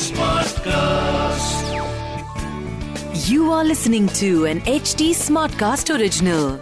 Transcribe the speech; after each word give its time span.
Smartcast. 0.00 1.64
You 3.28 3.52
are 3.52 3.64
listening 3.64 4.08
to 4.08 4.46
an 4.46 4.60
HT 4.62 5.10
Smartcast 5.10 5.98
original. 5.98 6.58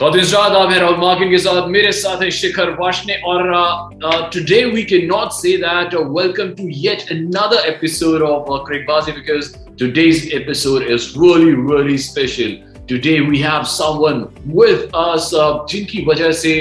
Khadijad 0.00 0.54
Amir 0.58 0.80
Almakin 0.80 1.28
ke 1.30 1.40
saath 1.44 1.70
with 1.70 1.84
saath 1.96 2.22
hai 2.24 2.30
Shikhar 2.36 2.68
Vashne 2.78 3.16
aur 3.22 3.52
uh, 3.52 3.90
uh, 4.02 4.30
today 4.30 4.64
we 4.72 4.82
cannot 4.82 5.34
say 5.34 5.56
that 5.56 5.94
uh, 5.94 6.00
welcome 6.00 6.56
to 6.56 6.70
yet 6.86 7.10
another 7.10 7.58
episode 7.66 8.22
of 8.22 8.50
uh, 8.50 8.64
Craig 8.64 8.86
Bazi 8.86 9.14
because 9.14 9.52
today's 9.76 10.32
episode 10.32 10.82
is 10.84 11.14
really 11.16 11.52
really 11.52 11.98
special. 11.98 12.69
Today 12.90 13.18
we 13.20 13.38
have 13.38 13.62
someone 13.72 14.24
with 14.56 14.90
us 14.96 15.30
जिनकी 15.70 16.04
वजह 16.04 16.32
से 16.32 16.54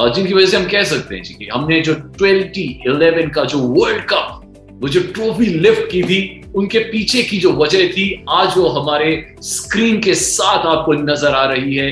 uh, 0.00 0.14
जिनकी 0.14 0.34
वजह 0.34 0.46
से 0.46 0.56
हम 0.56 0.64
कह 0.64 0.82
सकते 0.82 1.14
हैं 1.14 1.22
जी 1.22 1.34
कि 1.34 1.46
हमने 1.46 1.80
जो 1.80 1.94
2011 2.22 3.30
का 3.34 3.44
जो 3.44 3.58
वर्ल्ड 3.58 4.02
कप 4.02 4.42
वो 4.82 4.88
जो 4.88 5.00
ट्रॉफी 5.00 5.46
लिफ्ट 5.46 5.90
की 5.90 6.02
थी, 6.02 6.42
उनके 6.54 6.78
पीछे 6.78 7.22
की 7.22 7.38
जो 7.38 7.52
वजह 7.52 7.88
थी, 7.88 8.24
आज 8.28 8.56
वो 8.58 8.68
हमारे 8.68 9.36
स्क्रीन 9.42 10.00
के 10.00 10.14
साथ 10.14 10.66
आपको 10.66 10.92
नज़र 10.92 11.34
आ 11.34 11.44
रही 11.44 11.76
है। 11.76 11.88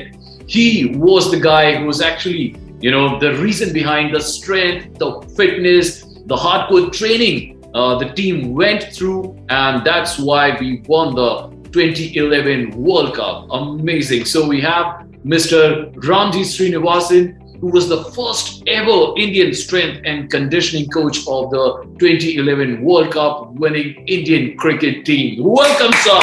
He 0.51 0.67
was 0.97 1.34
the 1.34 1.41
guy 1.41 1.75
who 1.75 1.87
was 1.87 2.03
actually 2.03 2.53
you 2.84 2.92
know 2.92 3.09
the 3.19 3.31
reason 3.41 3.73
behind 3.73 4.17
the 4.17 4.20
strength 4.20 4.81
the 5.03 5.11
fitness 5.37 6.03
the 6.06 6.39
hardcore 6.39 6.91
training 6.98 7.41
the 8.01 8.12
team 8.17 8.42
went 8.59 8.83
through 8.97 9.19
and 9.51 9.81
that's 9.81 10.17
why 10.20 10.51
we 10.51 10.73
won 10.91 11.15
the 11.19 11.54
2011 11.74 12.70
World 12.80 13.16
Cup. 13.16 13.48
Amazing. 13.51 14.27
So 14.27 14.46
we 14.46 14.60
have 14.60 15.09
Mr. 15.27 15.92
Ramji 15.95 16.47
Srinivasan, 16.47 17.59
who 17.59 17.66
was 17.66 17.88
the 17.88 18.05
first 18.12 18.62
ever 18.69 19.12
Indian 19.16 19.53
strength 19.53 20.00
and 20.05 20.31
conditioning 20.31 20.89
coach 20.91 21.19
of 21.27 21.50
the 21.50 21.83
2011 21.98 22.81
World 22.84 23.12
Cup 23.12 23.50
winning 23.55 24.06
Indian 24.06 24.56
cricket 24.56 25.05
team. 25.05 25.42
Welcome, 25.42 25.92
sir. 26.05 26.20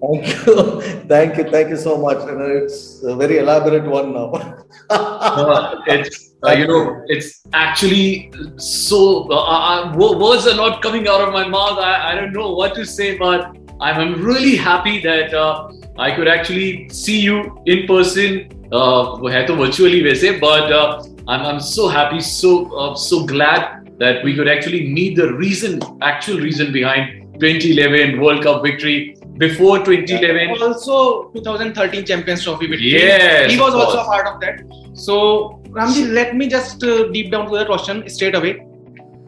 Thank 0.00 0.46
you, 0.46 0.80
thank 1.08 1.36
you, 1.36 1.44
thank 1.50 1.68
you 1.70 1.76
so 1.76 1.98
much. 1.98 2.18
And 2.18 2.40
it's 2.40 3.02
a 3.02 3.16
very 3.16 3.38
elaborate 3.38 3.84
one 3.84 4.12
now. 4.12 4.30
uh, 4.90 5.74
it's 5.88 6.25
uh, 6.44 6.52
you 6.52 6.66
know, 6.66 7.02
it's 7.06 7.42
actually 7.52 8.32
so. 8.56 9.30
Uh, 9.30 9.36
uh, 9.36 9.92
uh 9.92 9.96
words 9.96 10.46
are 10.46 10.56
not 10.56 10.82
coming 10.82 11.08
out 11.08 11.20
of 11.20 11.32
my 11.32 11.46
mouth. 11.48 11.78
I, 11.78 12.12
I 12.12 12.14
don't 12.14 12.32
know 12.32 12.52
what 12.52 12.74
to 12.74 12.84
say, 12.84 13.16
but 13.16 13.56
I'm, 13.80 14.00
I'm 14.00 14.22
really 14.22 14.56
happy 14.56 15.00
that 15.02 15.32
uh, 15.34 15.70
I 15.98 16.14
could 16.14 16.28
actually 16.28 16.88
see 16.90 17.20
you 17.20 17.62
in 17.66 17.86
person. 17.86 18.50
Uh, 18.72 19.16
virtually, 19.16 20.02
वैसे, 20.02 20.40
but 20.40 20.72
uh, 20.72 21.02
I'm, 21.28 21.40
I'm 21.46 21.60
so 21.60 21.88
happy, 21.88 22.20
so 22.20 22.76
uh, 22.76 22.94
so 22.94 23.24
glad 23.24 23.96
that 23.98 24.24
we 24.24 24.34
could 24.34 24.48
actually 24.48 24.88
meet 24.88 25.16
the 25.16 25.32
reason, 25.34 25.80
actual 26.02 26.38
reason 26.38 26.72
behind 26.72 27.22
2011 27.40 28.20
World 28.20 28.42
Cup 28.42 28.62
victory 28.62 29.16
before 29.38 29.84
2011. 29.84 30.62
Also 30.62 31.30
2013 31.30 32.04
Champions 32.04 32.44
Trophy 32.44 32.66
victory. 32.66 32.92
Yes, 32.92 33.50
he 33.50 33.58
was 33.60 33.74
also 33.74 33.98
a 33.98 34.04
part 34.04 34.26
of 34.26 34.40
that. 34.40 34.60
So 34.94 35.60
Ramji, 35.68 36.12
let 36.12 36.36
me 36.36 36.48
just 36.48 36.82
uh, 36.82 37.08
deep 37.08 37.30
down 37.30 37.50
to 37.50 37.58
the 37.58 37.66
question 37.66 38.08
straight 38.08 38.34
away. 38.34 38.66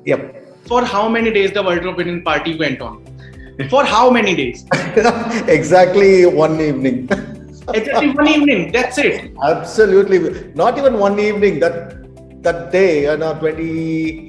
Yep. 0.04 0.66
For 0.66 0.84
how 0.84 1.08
many 1.08 1.30
days 1.30 1.52
the 1.52 1.62
World 1.62 1.82
Cup 1.82 1.96
winning 1.96 2.22
party 2.22 2.56
went 2.58 2.80
on? 2.80 3.04
For 3.70 3.84
how 3.84 4.10
many 4.10 4.36
days? 4.36 4.64
exactly 5.48 6.26
one 6.26 6.60
evening. 6.60 7.08
exactly 7.74 8.10
one 8.10 8.28
evening. 8.28 8.72
That's 8.72 8.98
it. 8.98 9.32
Absolutely. 9.42 10.52
Not 10.54 10.78
even 10.78 10.98
one 10.98 11.18
evening. 11.18 11.58
That 11.60 11.98
that 12.42 12.70
day, 12.70 13.02
you 13.02 13.16
know, 13.16 13.34
20 13.34 14.27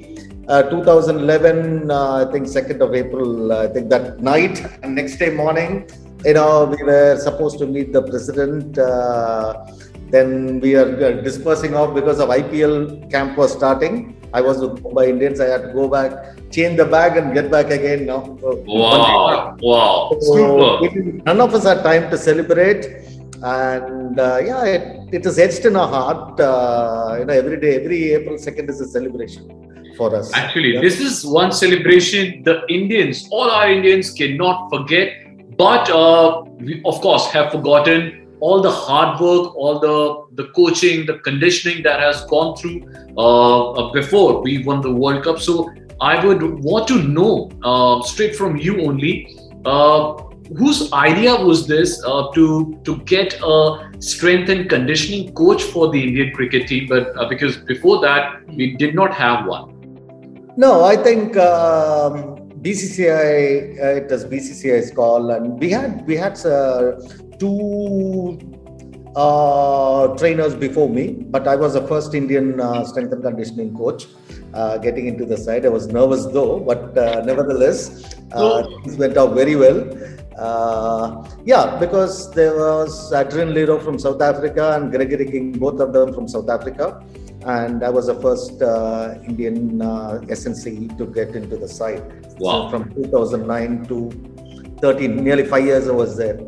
uh, 0.50 0.62
2011, 0.68 1.90
uh, 1.90 2.26
I 2.26 2.32
think 2.32 2.46
2nd 2.46 2.80
of 2.80 2.94
April, 2.94 3.52
I 3.52 3.68
think 3.68 3.88
that 3.90 4.20
night 4.20 4.56
and 4.82 4.94
next 4.94 5.16
day 5.16 5.30
morning, 5.30 5.88
you 6.24 6.34
know, 6.34 6.64
we 6.64 6.82
were 6.82 7.16
supposed 7.18 7.58
to 7.60 7.66
meet 7.66 7.92
the 7.92 8.02
president. 8.02 8.76
Uh, 8.76 9.64
then 10.10 10.60
we 10.60 10.74
are 10.74 10.90
uh, 11.04 11.12
dispersing 11.28 11.74
off 11.74 11.94
because 11.94 12.18
of 12.18 12.28
IPL 12.30 13.10
camp 13.10 13.38
was 13.38 13.52
starting. 13.52 14.16
I 14.32 14.40
was 14.40 14.58
with 14.58 14.82
Mumbai 14.82 15.08
Indians. 15.08 15.40
I 15.40 15.46
had 15.46 15.62
to 15.62 15.72
go 15.72 15.88
back, 15.88 16.12
change 16.50 16.76
the 16.76 16.84
bag, 16.84 17.16
and 17.16 17.32
get 17.32 17.50
back 17.50 17.70
again. 17.70 18.06
Now, 18.06 18.20
wow, 18.42 19.56
wow, 19.60 20.16
so 20.20 20.80
super. 20.80 21.22
None 21.26 21.40
of 21.40 21.54
us 21.54 21.64
had 21.64 21.82
time 21.82 22.10
to 22.10 22.18
celebrate, 22.18 22.86
and 23.42 24.20
uh, 24.20 24.38
yeah, 24.44 24.64
it, 24.64 25.14
it 25.14 25.26
is 25.26 25.38
etched 25.38 25.64
in 25.64 25.76
our 25.76 25.88
heart. 25.88 26.40
Uh, 26.40 27.16
you 27.18 27.24
know, 27.24 27.32
every 27.32 27.60
day, 27.60 27.76
every 27.76 28.12
April 28.12 28.38
second 28.38 28.68
is 28.68 28.80
a 28.80 28.86
celebration 28.86 29.94
for 29.96 30.14
us. 30.14 30.32
Actually, 30.34 30.74
yeah. 30.74 30.80
this 30.80 31.00
is 31.00 31.24
one 31.24 31.52
celebration 31.52 32.42
the 32.44 32.66
Indians, 32.68 33.28
all 33.30 33.50
our 33.50 33.70
Indians, 33.70 34.10
cannot 34.10 34.68
forget. 34.70 35.12
But 35.56 35.90
uh, 35.90 36.42
we, 36.58 36.82
of 36.84 37.00
course, 37.00 37.26
have 37.30 37.52
forgotten 37.52 38.28
all 38.40 38.62
the 38.62 38.70
hard 38.70 39.20
work, 39.20 39.54
all 39.56 39.78
the 39.78 40.42
the 40.42 40.48
coaching, 40.52 41.06
the 41.06 41.18
conditioning 41.18 41.82
that 41.82 42.00
has 42.00 42.24
gone 42.26 42.56
through 42.56 42.78
uh, 43.16 43.72
uh 43.72 43.92
before 43.92 44.40
we 44.42 44.62
won 44.64 44.80
the 44.80 44.92
World 44.92 45.24
Cup. 45.24 45.38
So 45.38 45.70
I 46.00 46.24
would 46.24 46.42
want 46.42 46.88
to 46.88 47.02
know 47.02 47.50
uh, 47.62 48.02
straight 48.02 48.36
from 48.36 48.56
you 48.56 48.80
only. 48.82 49.36
Whose 50.56 50.92
idea 50.92 51.36
was 51.36 51.66
this 51.66 52.02
uh, 52.04 52.28
to 52.34 52.80
to 52.84 52.96
get 52.98 53.38
a 53.42 53.90
strength 54.00 54.48
and 54.48 54.68
conditioning 54.68 55.32
coach 55.34 55.62
for 55.62 55.90
the 55.90 56.02
Indian 56.02 56.32
cricket 56.34 56.66
team? 56.66 56.88
But 56.88 57.16
uh, 57.16 57.28
because 57.28 57.56
before 57.56 58.00
that 58.02 58.46
we 58.48 58.76
did 58.76 58.94
not 58.94 59.14
have 59.14 59.46
one. 59.46 59.76
No, 60.56 60.84
I 60.84 60.96
think 60.96 61.36
um, 61.36 62.36
BCCI. 62.62 63.78
Uh, 63.80 63.86
it 64.00 64.10
was 64.10 64.24
BCCI's 64.24 64.90
call, 64.90 65.30
and 65.30 65.58
we 65.60 65.70
had 65.70 66.06
we 66.06 66.16
had 66.16 66.44
uh, 66.44 67.00
two 67.38 68.38
uh, 69.16 70.08
trainers 70.16 70.54
before 70.54 70.88
me, 70.88 71.10
but 71.10 71.48
I 71.48 71.56
was 71.56 71.74
the 71.74 71.86
first 71.86 72.14
Indian 72.14 72.60
uh, 72.60 72.84
strength 72.84 73.12
and 73.12 73.22
conditioning 73.22 73.76
coach 73.76 74.06
uh, 74.54 74.78
getting 74.78 75.06
into 75.06 75.24
the 75.24 75.36
side. 75.36 75.66
I 75.66 75.68
was 75.68 75.88
nervous 75.88 76.26
though, 76.26 76.60
but 76.60 76.96
uh, 76.96 77.22
nevertheless, 77.24 78.14
uh, 78.32 78.62
things 78.82 78.96
went 78.96 79.16
out 79.16 79.34
very 79.34 79.56
well. 79.56 79.88
Uh, 80.40 81.22
yeah, 81.44 81.76
because 81.78 82.32
there 82.32 82.56
was 82.56 83.12
Adrian 83.12 83.52
Le 83.52 83.66
Roux 83.66 83.80
from 83.80 83.98
South 83.98 84.22
Africa 84.22 84.72
and 84.76 84.90
Gregory 84.90 85.26
King, 85.30 85.52
both 85.52 85.80
of 85.80 85.92
them 85.92 86.14
from 86.14 86.26
South 86.26 86.48
Africa 86.48 87.04
and 87.46 87.82
I 87.82 87.88
was 87.88 88.06
the 88.06 88.14
first 88.14 88.60
uh, 88.60 89.14
Indian 89.26 89.80
uh, 89.80 90.20
SNC 90.24 90.98
to 90.98 91.06
get 91.06 91.34
into 91.34 91.56
the 91.56 91.68
site. 91.68 92.02
Wow. 92.38 92.70
So 92.70 92.78
from 92.78 92.94
2009 92.94 93.86
to 93.86 94.78
13, 94.80 95.24
nearly 95.24 95.44
five 95.44 95.64
years 95.64 95.88
I 95.88 95.92
was 95.92 96.16
there. 96.16 96.38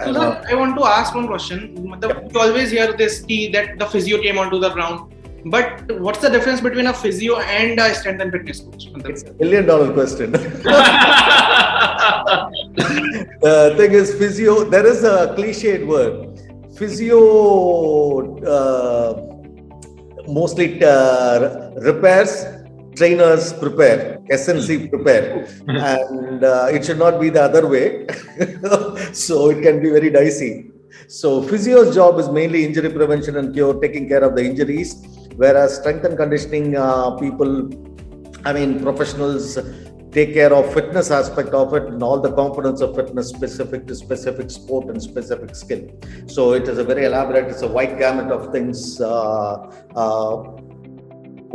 And, 0.00 0.16
uh, 0.16 0.42
I 0.48 0.54
want 0.54 0.76
to 0.76 0.84
ask 0.84 1.14
one 1.14 1.26
question. 1.26 1.76
You 1.76 2.40
always 2.40 2.70
hear 2.70 2.92
this 2.96 3.20
key 3.20 3.52
that 3.52 3.78
the 3.78 3.86
physio 3.86 4.20
came 4.20 4.38
onto 4.38 4.58
the 4.58 4.70
ground. 4.70 5.14
But 5.46 5.90
what's 6.00 6.18
the 6.18 6.28
difference 6.28 6.60
between 6.60 6.86
a 6.86 6.92
physio 6.92 7.38
and 7.38 7.78
a 7.78 7.94
strength 7.94 8.20
and 8.20 8.32
fitness 8.32 8.60
coach? 8.60 8.88
It's 9.06 9.22
a 9.22 9.32
million 9.34 9.66
dollar 9.66 9.92
question. 9.92 10.32
the 13.40 13.74
thing 13.76 13.92
is, 13.92 14.14
physio, 14.14 14.64
there 14.64 14.86
is 14.86 15.04
a 15.04 15.34
cliched 15.36 15.86
word. 15.86 16.28
Physio 16.76 17.20
uh, 18.44 19.30
mostly 20.28 20.82
uh, 20.82 21.70
repairs, 21.80 22.44
trainers 22.96 23.52
prepare, 23.52 24.18
SNC 24.30 24.90
prepare, 24.90 25.46
and 25.68 26.44
uh, 26.44 26.68
it 26.70 26.84
should 26.84 26.98
not 26.98 27.20
be 27.20 27.28
the 27.30 27.42
other 27.42 27.66
way. 27.66 28.06
so 29.12 29.50
it 29.50 29.62
can 29.62 29.82
be 29.82 29.90
very 29.90 30.10
dicey. 30.10 30.70
So 31.08 31.42
physio's 31.42 31.94
job 31.94 32.18
is 32.18 32.28
mainly 32.28 32.64
injury 32.64 32.90
prevention 32.90 33.36
and 33.36 33.52
cure, 33.52 33.74
taking 33.80 34.08
care 34.08 34.22
of 34.22 34.34
the 34.36 34.44
injuries, 34.44 34.94
whereas 35.36 35.76
strength 35.76 36.04
and 36.04 36.16
conditioning 36.16 36.76
uh, 36.76 37.10
people, 37.12 37.70
I 38.44 38.52
mean 38.52 38.80
professionals 38.82 39.58
take 40.12 40.34
care 40.34 40.52
of 40.52 40.72
fitness 40.74 41.10
aspect 41.10 41.50
of 41.50 41.72
it 41.74 41.84
and 41.84 42.02
all 42.02 42.20
the 42.20 42.32
components 42.32 42.80
of 42.80 42.94
fitness 42.96 43.28
specific 43.28 43.86
to 43.86 43.94
specific 43.94 44.50
sport 44.50 44.88
and 44.88 45.02
specific 45.02 45.54
skill. 45.54 45.88
So 46.26 46.52
it 46.52 46.68
is 46.68 46.78
a 46.78 46.84
very 46.84 47.04
elaborate 47.04 47.48
it's 47.48 47.62
a 47.62 47.68
wide 47.68 47.98
gamut 47.98 48.32
of 48.32 48.52
things 48.52 49.00
uh, 49.00 49.54
uh, 49.94 50.36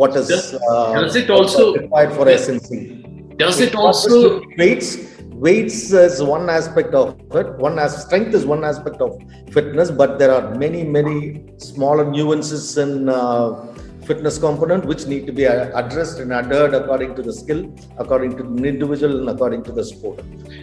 what 0.02 0.16
is 0.16 0.28
does, 0.28 0.54
uh, 0.69 1.02
does 1.02 1.16
it 1.16 1.30
also 1.30 1.74
required 1.74 2.12
for 2.13 2.25
snc 2.25 3.38
does 3.38 3.60
it, 3.60 3.69
it 3.69 3.75
also 3.75 4.42
weights. 4.58 5.12
Weights 5.36 5.92
is 5.92 6.24
one 6.24 6.50
aspect 6.50 6.94
of 6.94 7.19
it. 7.36 7.58
One 7.58 7.78
as 7.78 8.04
strength 8.04 8.34
is 8.34 8.46
one 8.46 8.63
aspect 8.63 9.01
of 9.01 9.22
fitness 9.51 9.92
but 9.92 10.18
there 10.18 10.31
are 10.31 10.56
many 10.56 10.86
many 10.86 11.44
smaller 11.58 12.10
nuances 12.10 12.78
in 12.78 13.10
uh, 13.10 13.75
fitness 14.06 14.38
component 14.38 14.86
which 14.86 15.06
need 15.07 15.25
to 15.28 15.34
be 15.34 15.46
addressed 15.46 16.19
and 16.19 16.31
adhered 16.31 16.74
according 16.74 17.16
to 17.16 17.22
the 17.22 17.34
skill, 17.34 17.74
according 17.98 18.38
to 18.38 18.44
the 18.44 18.68
individual, 18.68 19.19
and 19.19 19.30
according 19.30 19.63
to 19.63 19.72
the 19.72 19.84
sport. 19.84 20.22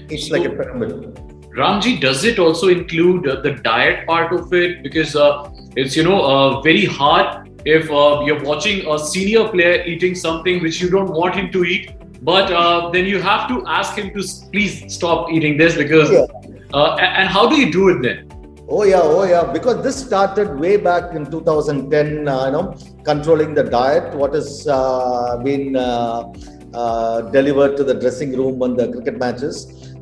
It's 0.08 0.28
so, 0.28 0.36
like 0.36 0.46
a 0.46 0.50
pyramid. 0.50 1.14
Ramji, 1.56 2.00
does 2.00 2.24
it 2.24 2.38
also 2.38 2.68
include 2.68 3.28
uh, 3.28 3.40
the 3.40 3.52
diet 3.52 4.06
part 4.06 4.32
of 4.32 4.52
it? 4.54 4.82
Because 4.82 5.14
uh, 5.14 5.50
it's 5.76 5.96
you 5.96 6.04
know 6.04 6.22
uh, 6.22 6.60
very 6.62 6.86
hard 6.86 7.50
if 7.64 7.90
uh, 7.90 8.22
you're 8.24 8.42
watching 8.42 8.86
a 8.90 8.98
senior 8.98 9.48
player 9.48 9.84
eating 9.84 10.14
something 10.14 10.62
which 10.62 10.80
you 10.80 10.88
don't 10.90 11.12
want 11.12 11.34
him 11.34 11.52
to 11.52 11.64
eat, 11.64 11.92
but 12.22 12.50
uh, 12.52 12.90
then 12.90 13.04
you 13.04 13.20
have 13.20 13.48
to 13.48 13.64
ask 13.66 13.94
him 13.96 14.14
to 14.14 14.22
please 14.52 14.92
stop 14.92 15.30
eating 15.30 15.56
this 15.58 15.76
because. 15.76 16.10
Yeah. 16.10 16.26
Uh, 16.74 16.96
and 16.96 17.28
how 17.28 17.46
do 17.46 17.56
you 17.56 17.70
do 17.70 17.90
it 17.90 18.02
then? 18.02 18.31
Oh 18.74 18.84
yeah, 18.84 19.02
oh 19.02 19.24
yeah. 19.24 19.44
Because 19.56 19.82
this 19.84 19.96
started 20.02 20.58
way 20.58 20.78
back 20.78 21.14
in 21.14 21.30
2010. 21.30 22.26
Uh, 22.26 22.46
you 22.46 22.52
know, 22.52 22.64
controlling 23.04 23.52
the 23.52 23.64
diet. 23.64 24.14
What 24.14 24.32
has 24.32 24.66
uh, 24.66 25.36
been 25.44 25.76
uh, 25.76 26.32
uh, 26.72 27.20
delivered 27.36 27.76
to 27.76 27.84
the 27.84 27.92
dressing 27.92 28.32
room 28.34 28.62
on 28.62 28.76
the 28.76 28.90
cricket 28.92 29.19
matches. 29.19 29.56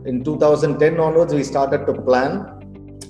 In 0.07 0.23
2010 0.23 1.01
onwards, 1.01 1.35
we 1.35 1.43
started 1.43 1.85
to 1.87 1.95
plan 2.09 2.31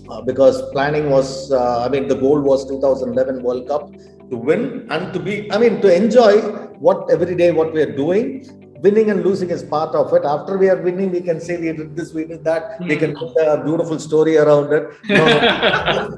uh, 0.09 0.23
because 0.23 0.63
planning 0.73 1.11
was. 1.11 1.53
Uh, 1.53 1.85
I 1.85 1.91
mean, 1.91 2.09
the 2.09 2.17
goal 2.17 2.41
was 2.41 2.67
2011 2.67 3.43
World 3.43 3.69
Cup 3.69 3.93
to 4.31 4.37
win 4.39 4.87
and 4.89 5.13
to 5.13 5.21
be. 5.21 5.53
I 5.53 5.59
mean, 5.59 5.83
to 5.83 5.95
enjoy 5.95 6.41
what 6.87 7.11
every 7.11 7.35
day 7.35 7.51
what 7.51 7.75
we 7.75 7.83
are 7.83 7.95
doing 8.05 8.60
winning 8.83 9.11
and 9.11 9.25
losing 9.25 9.51
is 9.51 9.63
part 9.63 9.95
of 9.95 10.13
it. 10.15 10.25
After 10.25 10.57
we 10.57 10.69
are 10.69 10.77
winning, 10.77 11.11
we 11.11 11.21
can 11.21 11.41
say 11.41 11.57
we 11.57 11.73
did 11.73 11.97
this, 11.97 12.13
we 12.13 12.25
did 12.25 12.45
that. 12.45 12.81
We 12.81 12.97
can 12.97 13.15
put 13.15 13.37
a 13.37 13.63
beautiful 13.65 13.99
story 13.99 14.37
around 14.37 14.73
it. 14.73 14.85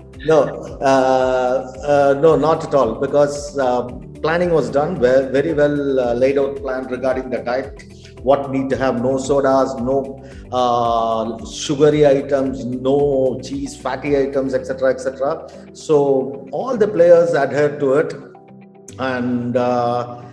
No, 0.25 0.45
no, 0.47 0.79
uh, 0.81 1.73
uh, 1.85 2.21
no, 2.21 2.37
not 2.37 2.65
at 2.65 2.75
all. 2.75 2.95
Because 2.95 3.59
uh, 3.59 3.83
planning 4.23 4.51
was 4.51 4.71
done 4.71 5.01
well, 5.01 5.29
very 5.29 5.53
well 5.53 5.99
uh, 5.99 6.15
laid 6.15 6.39
out 6.39 6.59
plan 6.59 6.87
regarding 6.87 7.29
the 7.29 7.39
diet. 7.39 7.83
What 8.23 8.53
need 8.53 8.71
to 8.71 8.77
have 8.77 9.03
no 9.03 9.19
sodas, 9.19 9.75
no 9.81 10.23
uh, 10.53 11.45
sugary 11.45 12.07
items, 12.07 12.65
no 12.65 13.41
cheese, 13.43 13.77
fatty 13.77 14.17
items, 14.17 14.55
etc., 14.55 14.91
etc. 14.91 15.49
So 15.73 16.49
all 16.53 16.77
the 16.77 16.87
players 16.87 17.35
adhered 17.35 17.81
to 17.81 17.95
it, 17.95 18.15
and. 19.01 20.32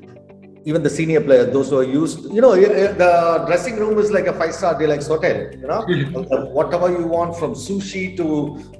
Even 0.65 0.83
the 0.83 0.89
senior 0.89 1.21
players, 1.21 1.53
those 1.53 1.69
who 1.69 1.77
are 1.79 1.83
used, 1.83 2.31
you 2.33 2.41
know, 2.41 2.53
the 2.55 3.43
dressing 3.47 3.77
room 3.77 3.97
is 3.97 4.11
like 4.11 4.27
a 4.27 4.33
five-star 4.33 4.77
deluxe 4.77 5.07
hotel. 5.07 5.49
You 5.53 5.67
know, 5.67 5.81
whatever 6.51 6.91
you 6.91 7.05
want 7.07 7.37
from 7.37 7.53
sushi 7.53 8.15
to 8.17 8.27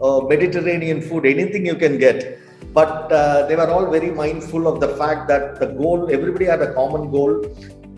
uh, 0.02 0.20
Mediterranean 0.28 1.02
food, 1.02 1.26
anything 1.26 1.66
you 1.66 1.76
can 1.76 1.98
get. 1.98 2.40
But 2.74 3.12
uh, 3.12 3.48
they 3.48 3.56
were 3.56 3.70
all 3.70 3.90
very 3.90 4.12
mindful 4.12 4.68
of 4.68 4.80
the 4.80 4.90
fact 4.90 5.28
that 5.30 5.60
the 5.60 5.68
goal, 5.68 6.10
everybody 6.12 6.46
had 6.46 6.62
a 6.62 6.74
common 6.74 7.10
goal. 7.10 7.46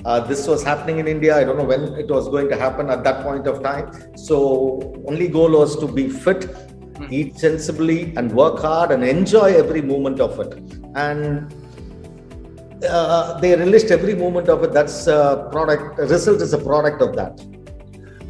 Uh, 0.05 0.19
this 0.19 0.47
was 0.47 0.63
happening 0.63 0.99
in 0.99 1.07
India. 1.07 1.35
I 1.35 1.43
don't 1.43 1.57
know 1.57 1.63
when 1.63 1.83
it 1.95 2.09
was 2.09 2.29
going 2.29 2.49
to 2.49 2.55
happen 2.55 2.89
at 2.89 3.03
that 3.03 3.23
point 3.23 3.47
of 3.47 3.61
time. 3.61 3.91
So, 4.15 5.03
only 5.07 5.27
goal 5.27 5.51
was 5.51 5.77
to 5.79 5.87
be 5.87 6.09
fit, 6.09 6.55
eat 7.09 7.37
sensibly, 7.37 8.13
and 8.15 8.31
work 8.31 8.59
hard 8.59 8.91
and 8.91 9.03
enjoy 9.03 9.53
every 9.53 9.81
moment 9.81 10.19
of 10.19 10.39
it. 10.39 10.53
And 10.95 11.53
uh, 12.88 13.38
they 13.40 13.54
relished 13.56 13.90
every 13.90 14.14
moment 14.14 14.48
of 14.48 14.62
it. 14.62 14.72
That's 14.72 15.06
a 15.06 15.48
product. 15.50 15.98
Result 15.98 16.42
is 16.42 16.52
a 16.52 16.58
product 16.58 17.02
of 17.02 17.16
that. 17.16 17.38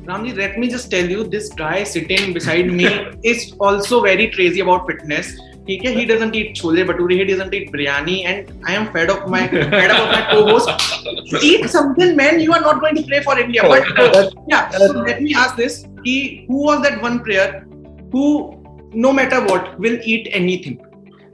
Ramji, 0.06 0.37
let 0.37 0.56
me 0.56 0.69
just 0.69 0.88
tell 0.88 1.05
you, 1.05 1.25
this 1.25 1.49
guy 1.49 1.82
sitting 1.82 2.32
beside 2.32 2.67
me 2.73 2.87
is 3.25 3.55
also 3.58 4.00
very 4.02 4.31
crazy 4.31 4.61
about 4.61 4.87
fitness. 4.87 5.37
ठीक 5.67 5.82
है, 5.84 5.93
he 5.94 6.05
doesn't 6.08 6.34
eat 6.38 6.55
chole 6.55 6.82
bhature, 6.88 7.11
he 7.11 7.25
doesn't 7.25 7.52
eat 7.52 7.73
biryani, 7.73 8.25
and 8.25 8.52
I 8.64 8.75
am 8.75 8.84
fed 8.93 9.11
of 9.11 9.28
my 9.28 9.49
fed 9.49 9.90
up 9.90 10.02
of 10.02 10.12
my 10.12 10.20
co-host. 10.31 10.69
Eat 11.43 11.69
something, 11.69 12.14
man. 12.14 12.38
You 12.38 12.52
are 12.52 12.61
not 12.61 12.81
going 12.81 12.94
to 12.94 13.02
play 13.02 13.20
for 13.20 13.37
India. 13.37 13.62
But 13.62 13.99
uh, 13.99 14.31
yeah, 14.46 14.70
so 14.70 14.93
let 14.93 15.20
me 15.20 15.34
ask 15.34 15.56
this: 15.56 15.84
he, 16.05 16.44
who 16.46 16.62
was 16.67 16.82
that 16.82 17.02
one 17.02 17.19
player 17.25 17.67
who, 18.12 18.25
no 18.93 19.12
matter 19.12 19.44
what, 19.46 19.76
will 19.81 19.99
eat 20.05 20.28
anything? 20.31 20.78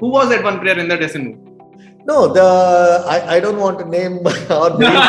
Who 0.00 0.08
was 0.08 0.30
that 0.30 0.42
one 0.42 0.60
player 0.60 0.78
in 0.78 0.88
the 0.88 0.96
dressing 0.96 1.26
room? 1.26 1.45
No, 2.07 2.31
the 2.31 2.41
I, 3.05 3.35
I 3.35 3.39
don't 3.41 3.59
want 3.59 3.79
to 3.79 3.85
name 3.85 4.19
or 4.49 4.69
name. 4.79 5.03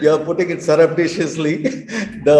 You're 0.00 0.24
putting 0.24 0.50
it 0.50 0.62
surreptitiously. 0.62 1.56
The 2.28 2.38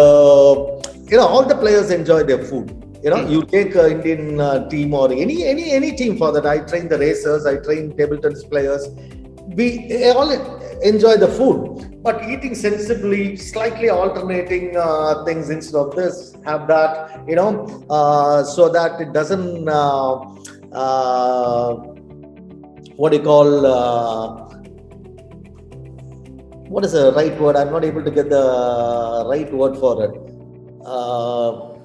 you 1.11 1.17
know 1.17 1.27
all 1.27 1.43
the 1.43 1.55
players 1.55 1.91
enjoy 1.91 2.23
their 2.23 2.43
food. 2.43 2.75
You 3.03 3.09
know, 3.09 3.27
you 3.27 3.43
take 3.43 3.75
an 3.75 3.91
Indian 3.91 4.39
uh, 4.39 4.69
team 4.69 4.93
or 4.93 5.11
any 5.11 5.45
any 5.45 5.71
any 5.71 5.91
team 5.97 6.17
for 6.17 6.31
that. 6.31 6.45
I 6.45 6.59
train 6.59 6.87
the 6.87 6.97
racers, 6.97 7.45
I 7.45 7.57
train 7.57 7.95
table 7.97 8.17
tennis 8.17 8.45
players. 8.45 8.87
We 9.59 10.09
all 10.11 10.31
enjoy 10.81 11.17
the 11.17 11.27
food, 11.27 12.01
but 12.03 12.23
eating 12.23 12.55
sensibly, 12.55 13.35
slightly 13.35 13.89
alternating 13.89 14.77
uh, 14.77 15.25
things 15.25 15.49
instead 15.49 15.77
of 15.77 15.95
this, 15.95 16.35
have 16.45 16.67
that. 16.67 17.27
You 17.27 17.35
know, 17.35 17.85
uh, 17.89 18.43
so 18.45 18.69
that 18.69 19.01
it 19.01 19.11
doesn't. 19.11 19.67
Uh, 19.67 20.39
uh, 20.71 21.88
what 22.99 23.11
do 23.11 23.17
you 23.17 23.23
call 23.23 23.65
uh, 23.65 24.49
what 26.73 26.83
is 26.85 26.91
the 26.91 27.13
right 27.13 27.35
word? 27.39 27.55
I'm 27.55 27.71
not 27.71 27.85
able 27.85 28.03
to 28.03 28.11
get 28.11 28.29
the 28.29 29.25
right 29.27 29.51
word 29.51 29.77
for 29.77 29.93
it. 30.05 30.13
Uh, 30.85 31.77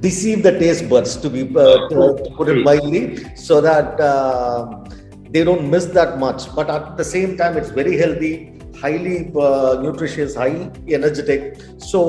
deceive 0.00 0.42
the 0.42 0.58
taste 0.58 0.88
buds 0.88 1.16
to 1.16 1.30
be 1.30 1.42
uh, 1.42 1.88
to, 1.88 2.18
to 2.24 2.30
put 2.36 2.48
it 2.48 2.64
mildly 2.64 3.24
so 3.36 3.60
that 3.60 4.00
uh, 4.00 4.84
they 5.30 5.44
don't 5.44 5.70
miss 5.70 5.86
that 5.98 6.18
much. 6.18 6.52
But 6.54 6.68
at 6.68 6.96
the 6.96 7.04
same 7.04 7.36
time 7.36 7.56
it's 7.56 7.70
very 7.70 7.96
healthy 7.96 8.60
highly 8.80 9.30
uh, 9.36 9.78
nutritious 9.80 10.34
highly 10.34 10.68
energetic. 10.92 11.62
So 11.78 12.00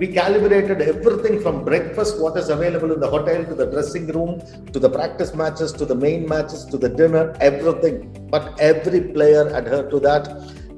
we 0.00 0.06
calibrated 0.06 0.80
everything 0.80 1.38
from 1.42 1.62
breakfast, 1.62 2.18
what 2.18 2.34
is 2.38 2.48
available 2.48 2.90
in 2.90 3.00
the 3.00 3.10
hotel, 3.14 3.44
to 3.44 3.54
the 3.54 3.66
dressing 3.66 4.06
room, 4.06 4.40
to 4.72 4.78
the 4.78 4.88
practice 4.88 5.34
matches, 5.34 5.72
to 5.74 5.84
the 5.84 5.94
main 5.94 6.26
matches, 6.26 6.64
to 6.64 6.78
the 6.78 6.88
dinner, 6.88 7.36
everything. 7.40 7.96
But 8.30 8.58
every 8.58 9.02
player 9.16 9.44
adhered 9.54 9.90
to 9.90 10.00
that, 10.00 10.24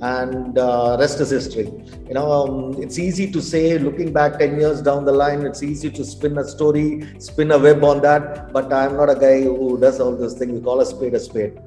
and 0.01 0.59
uh, 0.59 0.97
rest 0.99 1.21
is 1.21 1.31
history. 1.31 1.69
You 2.09 2.15
know, 2.15 2.29
um, 2.33 2.83
it's 2.83 2.99
easy 2.99 3.31
to 3.31 3.41
say, 3.41 3.79
looking 3.79 4.13
back 4.13 4.41
10 4.41 4.59
years 4.59 4.83
down 4.83 5.05
the 5.05 5.13
line, 5.13 5.43
it's 5.43 5.63
easy 5.63 5.89
to 5.91 6.05
spin 6.05 6.37
a 6.39 6.45
story, 6.45 7.07
spin 7.19 7.53
a 7.53 7.59
web 7.61 7.85
on 7.85 8.03
that. 8.03 8.53
But 8.53 8.73
I'm 8.73 8.97
not 8.97 9.09
a 9.09 9.15
guy 9.15 9.43
who 9.43 9.79
does 9.79 10.01
all 10.01 10.17
those 10.17 10.35
things. 10.35 10.51
We 10.51 10.61
call 10.61 10.81
a 10.81 10.87
spade 10.87 11.15
a 11.15 11.21
spade. 11.21 11.61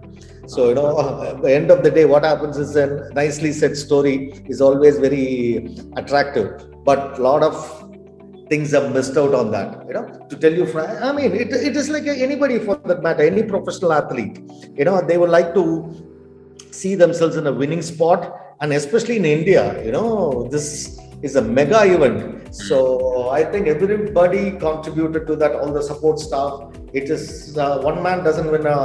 So, 0.47 0.69
you 0.69 0.75
know, 0.75 1.21
at 1.23 1.41
the 1.43 1.53
end 1.53 1.71
of 1.71 1.83
the 1.83 1.91
day, 1.91 2.05
what 2.05 2.23
happens 2.23 2.57
is 2.57 2.75
a 2.75 3.11
nicely 3.13 3.51
said 3.51 3.75
story 3.75 4.31
is 4.47 4.61
always 4.61 4.99
very 4.99 5.75
attractive 5.95 6.75
but 6.85 7.17
a 7.19 7.21
lot 7.21 7.41
of 7.43 7.55
things 8.49 8.73
are 8.73 8.87
missed 8.95 9.17
out 9.17 9.33
on 9.33 9.51
that 9.51 9.69
you 9.87 9.93
know. 9.93 10.05
To 10.29 10.35
tell 10.37 10.53
you 10.53 10.65
i 10.79 11.11
mean 11.11 11.31
it, 11.33 11.51
it 11.51 11.75
is 11.75 11.89
like 11.89 12.05
anybody 12.07 12.59
for 12.59 12.75
that 12.89 13.01
matter 13.01 13.23
any 13.23 13.43
professional 13.43 13.91
athlete 13.91 14.39
you 14.77 14.85
know 14.85 15.01
they 15.01 15.17
would 15.17 15.31
like 15.31 15.53
to 15.55 15.65
see 16.71 16.93
themselves 16.95 17.37
in 17.37 17.47
a 17.47 17.51
winning 17.51 17.81
spot 17.81 18.31
and 18.61 18.71
especially 18.71 19.17
in 19.17 19.25
india 19.25 19.63
you 19.83 19.91
know 19.91 20.47
this 20.51 20.99
is 21.23 21.35
a 21.35 21.41
mega 21.41 21.81
event 21.95 22.34
so 22.69 23.29
i 23.29 23.43
think 23.43 23.67
everybody 23.67 24.43
contributed 24.67 25.25
to 25.27 25.35
that 25.35 25.53
all 25.59 25.71
the 25.77 25.83
support 25.91 26.19
staff 26.19 26.53
it 26.93 27.09
is 27.15 27.57
uh, 27.57 27.79
one 27.89 28.01
man 28.01 28.23
doesn't 28.23 28.49
win 28.55 28.65
a, 28.65 28.79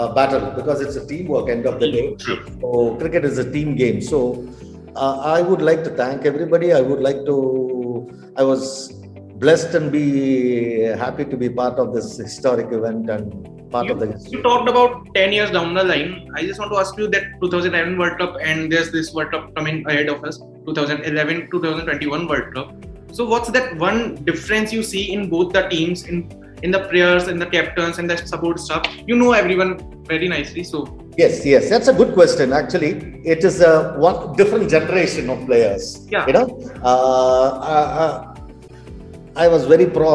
a 0.00 0.14
battle 0.18 0.46
because 0.60 0.80
it's 0.80 0.96
a 0.96 1.06
teamwork 1.06 1.48
end 1.56 1.66
of 1.66 1.80
the 1.80 1.90
day 1.96 2.06
so 2.60 2.94
cricket 2.96 3.24
is 3.24 3.38
a 3.38 3.50
team 3.56 3.74
game 3.82 4.00
so 4.00 4.20
uh, 4.98 5.20
I 5.36 5.40
would 5.40 5.62
like 5.62 5.84
to 5.84 5.90
thank 5.90 6.24
everybody. 6.26 6.72
I 6.72 6.80
would 6.80 7.00
like 7.00 7.24
to. 7.26 7.36
I 8.36 8.42
was 8.42 8.92
blessed 9.44 9.74
and 9.74 9.92
be 9.92 10.80
happy 11.02 11.24
to 11.24 11.36
be 11.36 11.48
part 11.48 11.78
of 11.78 11.94
this 11.94 12.16
historic 12.16 12.72
event 12.72 13.08
and 13.08 13.70
part 13.70 13.86
you, 13.86 13.92
of 13.92 14.00
the 14.00 14.06
history. 14.06 14.32
You 14.32 14.42
talked 14.42 14.68
about 14.68 15.14
10 15.14 15.32
years 15.32 15.50
down 15.52 15.74
the 15.74 15.84
line. 15.84 16.28
I 16.34 16.42
just 16.42 16.58
want 16.58 16.72
to 16.72 16.78
ask 16.78 16.96
you 16.98 17.08
that 17.08 17.22
2011 17.40 17.96
World 17.96 18.18
Cup 18.18 18.36
and 18.42 18.72
there's 18.72 18.90
this 18.90 19.12
World 19.12 19.30
Cup 19.30 19.54
coming 19.54 19.86
ahead 19.86 20.08
of 20.08 20.24
us, 20.24 20.40
2011 20.68 21.50
2021 21.50 22.28
World 22.28 22.54
Cup. 22.54 22.74
So, 23.12 23.24
what's 23.24 23.50
that 23.50 23.76
one 23.76 24.16
difference 24.24 24.72
you 24.72 24.82
see 24.82 25.12
in 25.12 25.28
both 25.30 25.52
the 25.52 25.62
teams, 25.68 26.04
in 26.04 26.28
in 26.62 26.70
the 26.70 26.80
players, 26.90 27.28
in 27.28 27.38
the 27.38 27.46
captains, 27.46 27.98
and 27.98 28.10
the 28.10 28.16
support 28.16 28.60
staff? 28.60 28.86
You 29.06 29.16
know 29.16 29.32
everyone 29.32 29.72
very 30.04 30.28
nicely, 30.28 30.64
so 30.64 30.86
Yes, 31.18 31.44
yes, 31.44 31.68
that's 31.68 31.88
a 31.88 31.92
good 31.92 32.14
question. 32.14 32.52
Actually, 32.52 32.90
it 33.24 33.42
is 33.42 33.60
a 33.60 33.94
one 33.98 34.36
different 34.36 34.70
generation 34.70 35.28
of 35.30 35.44
players. 35.46 36.06
Yeah. 36.08 36.24
You 36.28 36.32
know, 36.32 36.46
uh, 36.84 37.48
uh, 37.72 38.34
I 39.34 39.48
was 39.48 39.64
very 39.66 39.86
pro. 39.86 40.10